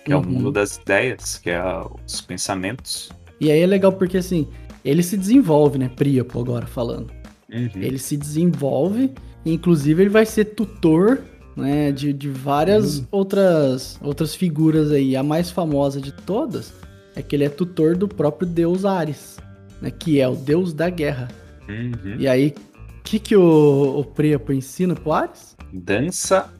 Que 0.05 0.12
uhum. 0.12 0.20
é 0.20 0.22
o 0.22 0.26
mundo 0.26 0.46
uhum. 0.46 0.53
das 0.53 0.76
ideias, 0.76 1.38
que 1.38 1.50
é 1.50 1.62
os 2.05 2.20
pensamentos. 2.20 3.11
E 3.40 3.50
aí 3.50 3.61
é 3.61 3.66
legal 3.66 3.92
porque 3.92 4.18
assim, 4.18 4.48
ele 4.84 5.03
se 5.03 5.16
desenvolve, 5.16 5.78
né? 5.78 5.88
Príapo 5.88 6.40
agora 6.40 6.66
falando. 6.66 7.12
Uhum. 7.53 7.70
Ele 7.76 7.98
se 7.98 8.16
desenvolve, 8.16 9.12
inclusive 9.44 10.03
ele 10.03 10.11
vai 10.11 10.24
ser 10.24 10.46
tutor 10.46 11.20
né, 11.57 11.92
de, 11.92 12.12
de 12.12 12.28
várias 12.28 12.98
Uhum. 12.98 13.07
outras, 13.11 13.98
outras 14.03 14.34
figuras 14.34 14.90
aí. 14.90 15.16
A 15.16 15.22
mais 15.22 15.50
famosa 15.50 16.00
de 16.00 16.12
todas 16.12 16.72
é 17.14 17.22
que 17.22 17.36
ele 17.36 17.44
é 17.44 17.48
tutor 17.48 17.96
do 17.96 18.09
próprio 18.09 18.48
deus 18.48 18.84
Ares, 18.84 19.38
né, 19.80 19.90
que 19.90 20.20
é 20.20 20.28
o 20.28 20.34
deus 20.34 20.72
da 20.72 20.88
guerra. 20.88 21.28
Uhum. 21.68 22.16
E 22.18 22.26
aí, 22.26 22.55
o 22.98 23.03
que, 23.03 23.18
que 23.18 23.36
o, 23.36 23.98
o 23.98 24.05
Priapo 24.05 24.53
ensina 24.53 24.94
pro 24.94 25.12
Ares? 25.12 25.57
Dança 25.72 26.50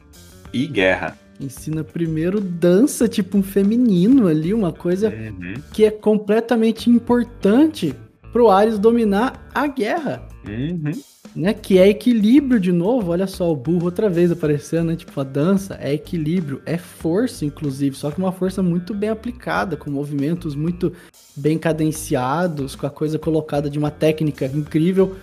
e 0.53 0.67
guerra. 0.67 1.17
Ensina 1.39 1.83
primeiro 1.83 2.39
dança, 2.39 3.07
tipo 3.07 3.37
um 3.37 3.43
feminino 3.43 4.27
ali, 4.27 4.53
uma 4.53 4.71
coisa 4.71 5.09
Uhum. 5.09 5.55
que 5.73 5.83
é 5.83 5.91
completamente 5.91 6.89
importante 6.89 7.93
pro 8.31 8.49
Ares 8.49 8.79
dominar 8.79 9.47
a 9.53 9.67
guerra. 9.67 10.27
Uhum. 10.47 10.91
né? 11.35 11.53
Que 11.53 11.79
é 11.79 11.87
equilíbrio 11.87 12.59
de 12.59 12.71
novo. 12.71 13.11
Olha 13.11 13.25
só, 13.25 13.51
o 13.51 13.55
burro 13.55 13.85
outra 13.85 14.07
vez 14.09 14.31
aparecendo, 14.31 14.87
né? 14.89 14.95
Tipo, 14.95 15.19
a 15.19 15.23
dança 15.23 15.77
é 15.81 15.91
equilíbrio, 15.93 16.61
é 16.65 16.77
força, 16.77 17.43
inclusive, 17.45 17.95
só 17.95 18.11
que 18.11 18.19
uma 18.19 18.31
força 18.31 18.61
muito 18.61 18.93
bem 18.93 19.09
aplicada, 19.09 19.75
com 19.75 19.89
movimentos 19.89 20.55
muito 20.55 20.93
bem 21.35 21.57
cadenciados, 21.57 22.75
com 22.75 22.85
a 22.85 22.89
coisa 22.89 23.17
colocada 23.17 23.69
de 23.69 23.79
uma 23.79 23.89
técnica 23.89 24.45
incrível. 24.45 25.15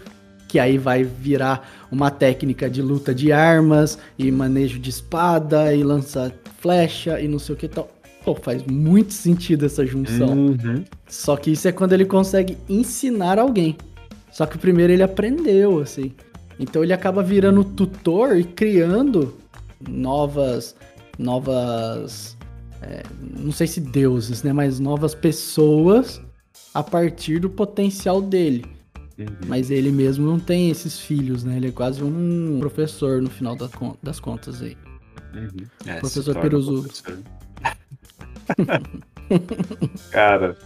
Que 0.51 0.59
aí 0.59 0.79
vai 0.79 1.05
virar 1.05 1.87
uma 1.93 2.11
técnica 2.11 2.69
de 2.69 2.83
luta 2.83 3.15
de 3.15 3.31
armas, 3.31 3.97
e 4.19 4.33
manejo 4.33 4.81
de 4.81 4.91
espada, 4.91 5.73
e 5.73 5.85
lança 5.85 6.35
flecha, 6.59 7.21
e 7.21 7.29
não 7.29 7.39
sei 7.39 7.55
o 7.55 7.59
que 7.59 7.69
tal. 7.69 7.89
Pô, 8.25 8.35
faz 8.35 8.65
muito 8.65 9.13
sentido 9.15 9.65
essa 9.65 9.87
junção. 9.87 10.31
Uhum. 10.31 10.85
Só 11.07 11.37
que 11.37 11.53
isso 11.53 11.69
é 11.69 11.73
quando 11.73 11.93
ele 11.93 12.05
consegue 12.05 12.59
ensinar 12.69 13.39
alguém. 13.39 13.77
Só 14.33 14.45
que 14.45 14.59
primeiro 14.59 14.93
ele 14.93 15.05
aprendeu, 15.05 15.79
assim. 15.79 16.13
Então 16.59 16.83
ele 16.83 16.93
acaba 16.93 17.23
virando 17.23 17.63
tutor 17.63 18.37
e 18.37 18.43
criando 18.43 19.33
novas. 19.89 20.75
Novas. 21.17 22.37
é, 22.83 23.05
não 23.39 23.53
sei 23.53 23.69
se 23.69 23.81
deuses, 23.81 24.43
né? 24.43 24.53
Mas 24.53 24.81
novas 24.81 25.15
pessoas 25.15 26.21
a 26.75 26.83
partir 26.83 27.39
do 27.39 27.49
potencial 27.49 28.21
dele. 28.21 28.80
Mas 29.47 29.71
ele 29.71 29.91
mesmo 29.91 30.27
não 30.27 30.39
tem 30.39 30.71
esses 30.71 30.99
filhos, 30.99 31.45
né? 31.45 31.57
Ele 31.57 31.69
é 31.69 31.73
quase 31.73 32.03
um 32.03 32.59
professor 32.61 33.21
no 33.21 33.31
final 33.31 33.57
das 34.03 34.21
contas 34.21 34.63
aí. 34.63 34.77
Uhum. 35.35 35.67
É, 35.87 36.01
Professor 36.01 36.35
professor. 36.35 37.19
Cara. 40.11 40.57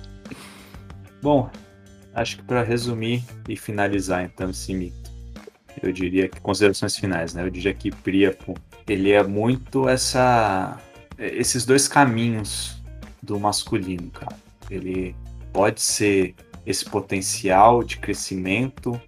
Bom, 1.21 1.51
acho 2.15 2.37
que 2.39 2.43
para 2.43 2.63
resumir 2.63 3.23
e 3.49 3.57
finalizar 3.57 4.25
então 4.25 4.51
esse 4.51 4.73
mito, 4.73 5.11
eu 5.83 5.93
diria 5.93 6.29
que 6.29 6.41
considerações 6.41 6.97
finais, 6.97 7.35
né? 7.35 7.45
Eu 7.45 7.51
diria 7.51 7.75
que 7.75 7.91
Príapo, 7.91 8.55
ele 8.89 9.11
é 9.11 9.23
muito 9.23 9.89
essa 9.89 10.79
esses 11.19 11.65
dois 11.65 11.87
caminhos 11.87 12.83
do 13.23 13.39
masculino, 13.39 14.11
cara. 14.11 14.37
Ele 14.71 15.15
pode 15.53 15.81
ser 15.81 16.35
esse 16.67 16.85
potencial 16.85 17.83
de 17.83 17.99
crescimento, 17.99 19.01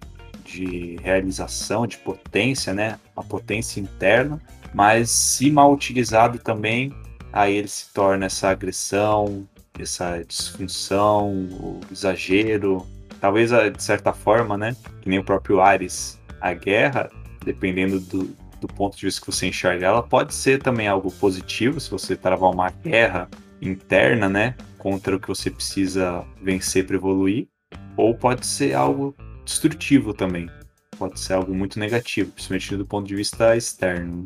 de 0.43 0.97
realização, 1.03 1.85
de 1.85 1.97
potência, 1.97 2.73
né? 2.73 2.99
A 3.15 3.23
potência 3.23 3.79
interna, 3.79 4.41
mas 4.73 5.09
se 5.09 5.51
mal 5.51 5.73
utilizado 5.73 6.39
também, 6.39 6.93
aí 7.33 7.55
ele 7.55 7.67
se 7.67 7.91
torna 7.93 8.27
essa 8.27 8.49
agressão, 8.49 9.47
essa 9.79 10.23
disfunção, 10.23 11.29
o 11.29 11.81
exagero, 11.91 12.85
talvez 13.19 13.51
ah, 13.51 13.69
de 13.69 13.83
certa 13.83 14.13
forma, 14.13 14.57
né? 14.57 14.75
Que 15.01 15.09
nem 15.09 15.19
o 15.19 15.23
próprio 15.23 15.61
Ares, 15.61 16.19
a 16.39 16.53
guerra, 16.53 17.09
dependendo 17.43 17.99
do, 17.99 18.35
do 18.61 18.67
ponto 18.67 18.97
de 18.97 19.05
vista 19.05 19.21
que 19.21 19.31
você 19.31 19.47
enxerga 19.47 19.87
ela, 19.87 20.03
pode 20.03 20.33
ser 20.33 20.61
também 20.61 20.87
algo 20.87 21.11
positivo 21.11 21.79
se 21.79 21.89
você 21.89 22.15
travar 22.15 22.51
uma 22.51 22.69
guerra 22.69 23.29
interna, 23.61 24.29
né? 24.29 24.55
Contra 24.87 25.17
o 25.17 25.19
que 25.19 25.27
você 25.27 25.51
precisa 25.51 26.25
vencer 26.41 26.87
para 26.87 26.95
evoluir, 26.95 27.49
ou 27.97 28.15
pode 28.15 28.45
ser 28.45 28.73
algo 28.73 29.13
destrutivo 29.43 30.13
também. 30.13 30.49
Pode 30.97 31.19
ser 31.19 31.33
algo 31.33 31.53
muito 31.53 31.77
negativo, 31.77 32.31
principalmente 32.31 32.77
do 32.77 32.85
ponto 32.85 33.05
de 33.05 33.13
vista 33.13 33.57
externo. 33.57 34.25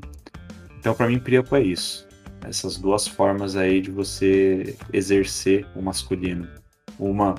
Então, 0.78 0.94
para 0.94 1.08
mim, 1.08 1.18
Priapo 1.18 1.56
é 1.56 1.64
isso 1.64 2.08
essas 2.44 2.78
duas 2.78 3.08
formas 3.08 3.56
aí 3.56 3.82
de 3.82 3.92
você 3.92 4.76
exercer 4.92 5.66
o 5.76 5.82
masculino. 5.82 6.48
Uma 7.00 7.36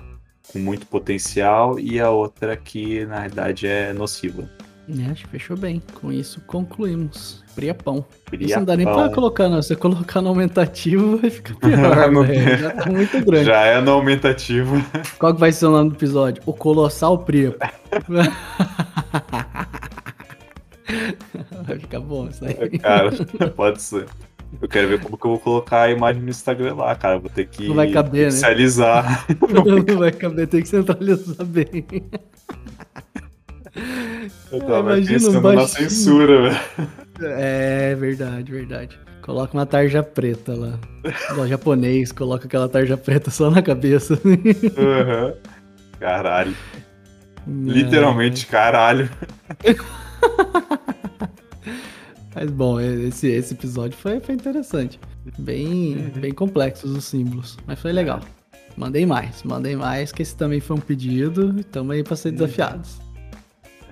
com 0.48 0.58
muito 0.58 0.86
potencial 0.86 1.78
e 1.78 2.00
a 2.00 2.10
outra 2.10 2.56
que 2.56 3.06
na 3.06 3.20
realidade 3.20 3.66
é 3.66 3.92
nociva. 3.92 4.50
É, 5.00 5.10
acho 5.10 5.24
que 5.24 5.30
fechou 5.30 5.56
bem. 5.56 5.82
Com 6.00 6.12
isso 6.12 6.40
concluímos. 6.46 7.42
Priapão. 7.54 7.98
Isso 7.98 8.26
Priapão. 8.30 8.56
não 8.58 8.64
dá 8.64 8.76
nem 8.76 8.86
pra 8.86 9.08
colocar, 9.10 9.48
não. 9.48 9.62
Se 9.62 9.68
você 9.68 9.76
colocar 9.76 10.20
no 10.22 10.28
aumentativo, 10.30 11.16
vai 11.18 11.30
ficar 11.30 11.54
pior, 11.56 12.10
Não 12.12 12.26
tem. 12.26 12.58
Já 12.58 12.70
tá 12.70 12.90
muito 12.90 13.24
grande. 13.24 13.44
Já 13.44 13.60
é 13.64 13.80
no 13.80 13.92
aumentativo. 13.92 14.76
Qual 15.18 15.34
que 15.34 15.40
vai 15.40 15.52
ser 15.52 15.66
o 15.66 15.70
nome 15.70 15.90
do 15.90 15.96
episódio? 15.96 16.42
O 16.46 16.52
Colossal 16.52 17.18
Priapo. 17.18 17.58
vai 21.66 21.78
ficar 21.78 22.00
bom 22.00 22.28
isso 22.28 22.44
aí. 22.44 22.78
Cara, 22.78 23.10
pode 23.54 23.80
ser. 23.82 24.06
Eu 24.60 24.68
quero 24.68 24.88
ver 24.88 25.00
como 25.00 25.16
que 25.16 25.24
eu 25.24 25.30
vou 25.30 25.40
colocar 25.40 25.82
a 25.82 25.90
imagem 25.90 26.22
no 26.22 26.28
Instagram 26.28 26.74
lá, 26.74 26.94
cara. 26.94 27.18
Vou 27.18 27.30
ter 27.30 27.46
que 27.48 27.68
Não 27.68 27.74
vai 27.74 27.90
caber, 27.90 28.24
né? 28.24 28.28
inicializar. 28.28 29.26
Não 29.88 29.98
vai 29.98 30.12
caber, 30.12 30.46
tem 30.46 30.60
que 30.62 30.68
centralizar 30.68 31.46
bem. 31.46 31.86
Eu 34.52 34.60
tava 34.60 34.96
imagina 34.98 35.18
um 35.18 35.32
pensando 35.32 35.52
na 35.52 35.66
censura, 35.66 36.42
velho. 36.42 36.60
É, 37.22 37.94
verdade, 37.94 38.52
verdade. 38.52 38.98
Coloca 39.22 39.56
uma 39.56 39.64
tarja 39.64 40.02
preta 40.02 40.54
lá. 40.54 40.78
Igual 41.30 41.48
japonês, 41.48 42.12
coloca 42.12 42.46
aquela 42.46 42.68
tarja 42.68 42.96
preta 42.96 43.30
só 43.30 43.50
na 43.50 43.62
cabeça. 43.62 44.14
Uhum. 44.24 45.34
Caralho. 45.98 46.54
Literalmente, 47.46 48.46
caralho. 48.46 49.08
Mas 52.34 52.50
bom, 52.50 52.80
esse, 52.80 53.28
esse 53.28 53.54
episódio 53.54 53.96
foi, 53.96 54.18
foi 54.20 54.34
interessante. 54.34 54.98
Bem, 55.38 56.10
bem 56.16 56.32
complexos 56.32 56.90
os 56.90 57.04
símbolos. 57.04 57.56
Mas 57.66 57.78
foi 57.78 57.92
legal. 57.92 58.20
Mandei 58.76 59.06
mais, 59.06 59.42
mandei 59.44 59.76
mais, 59.76 60.10
que 60.12 60.22
esse 60.22 60.34
também 60.36 60.60
foi 60.60 60.76
um 60.76 60.80
pedido. 60.80 61.62
Tamo 61.64 61.92
aí 61.92 62.02
pra 62.02 62.16
ser 62.16 62.32
desafiados. 62.32 63.00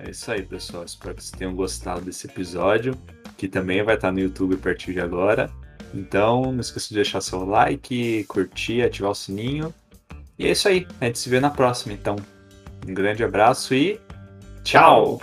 É 0.03 0.09
isso 0.09 0.31
aí, 0.31 0.41
pessoal. 0.41 0.83
Espero 0.83 1.15
que 1.15 1.23
vocês 1.23 1.37
tenham 1.37 1.55
gostado 1.55 2.01
desse 2.01 2.25
episódio, 2.25 2.97
que 3.37 3.47
também 3.47 3.83
vai 3.83 3.95
estar 3.95 4.11
no 4.11 4.19
YouTube 4.19 4.55
a 4.55 4.57
partir 4.57 4.93
de 4.93 4.99
agora. 4.99 5.51
Então, 5.93 6.51
não 6.51 6.59
esqueça 6.59 6.89
de 6.89 6.95
deixar 6.95 7.21
seu 7.21 7.45
like, 7.45 8.23
curtir, 8.23 8.81
ativar 8.81 9.11
o 9.11 9.15
sininho. 9.15 9.73
E 10.39 10.47
é 10.47 10.51
isso 10.51 10.67
aí. 10.67 10.87
A 10.99 11.05
gente 11.05 11.19
se 11.19 11.29
vê 11.29 11.39
na 11.39 11.51
próxima, 11.51 11.93
então. 11.93 12.15
Um 12.87 12.93
grande 12.93 13.23
abraço 13.23 13.75
e 13.75 13.99
tchau! 14.63 15.21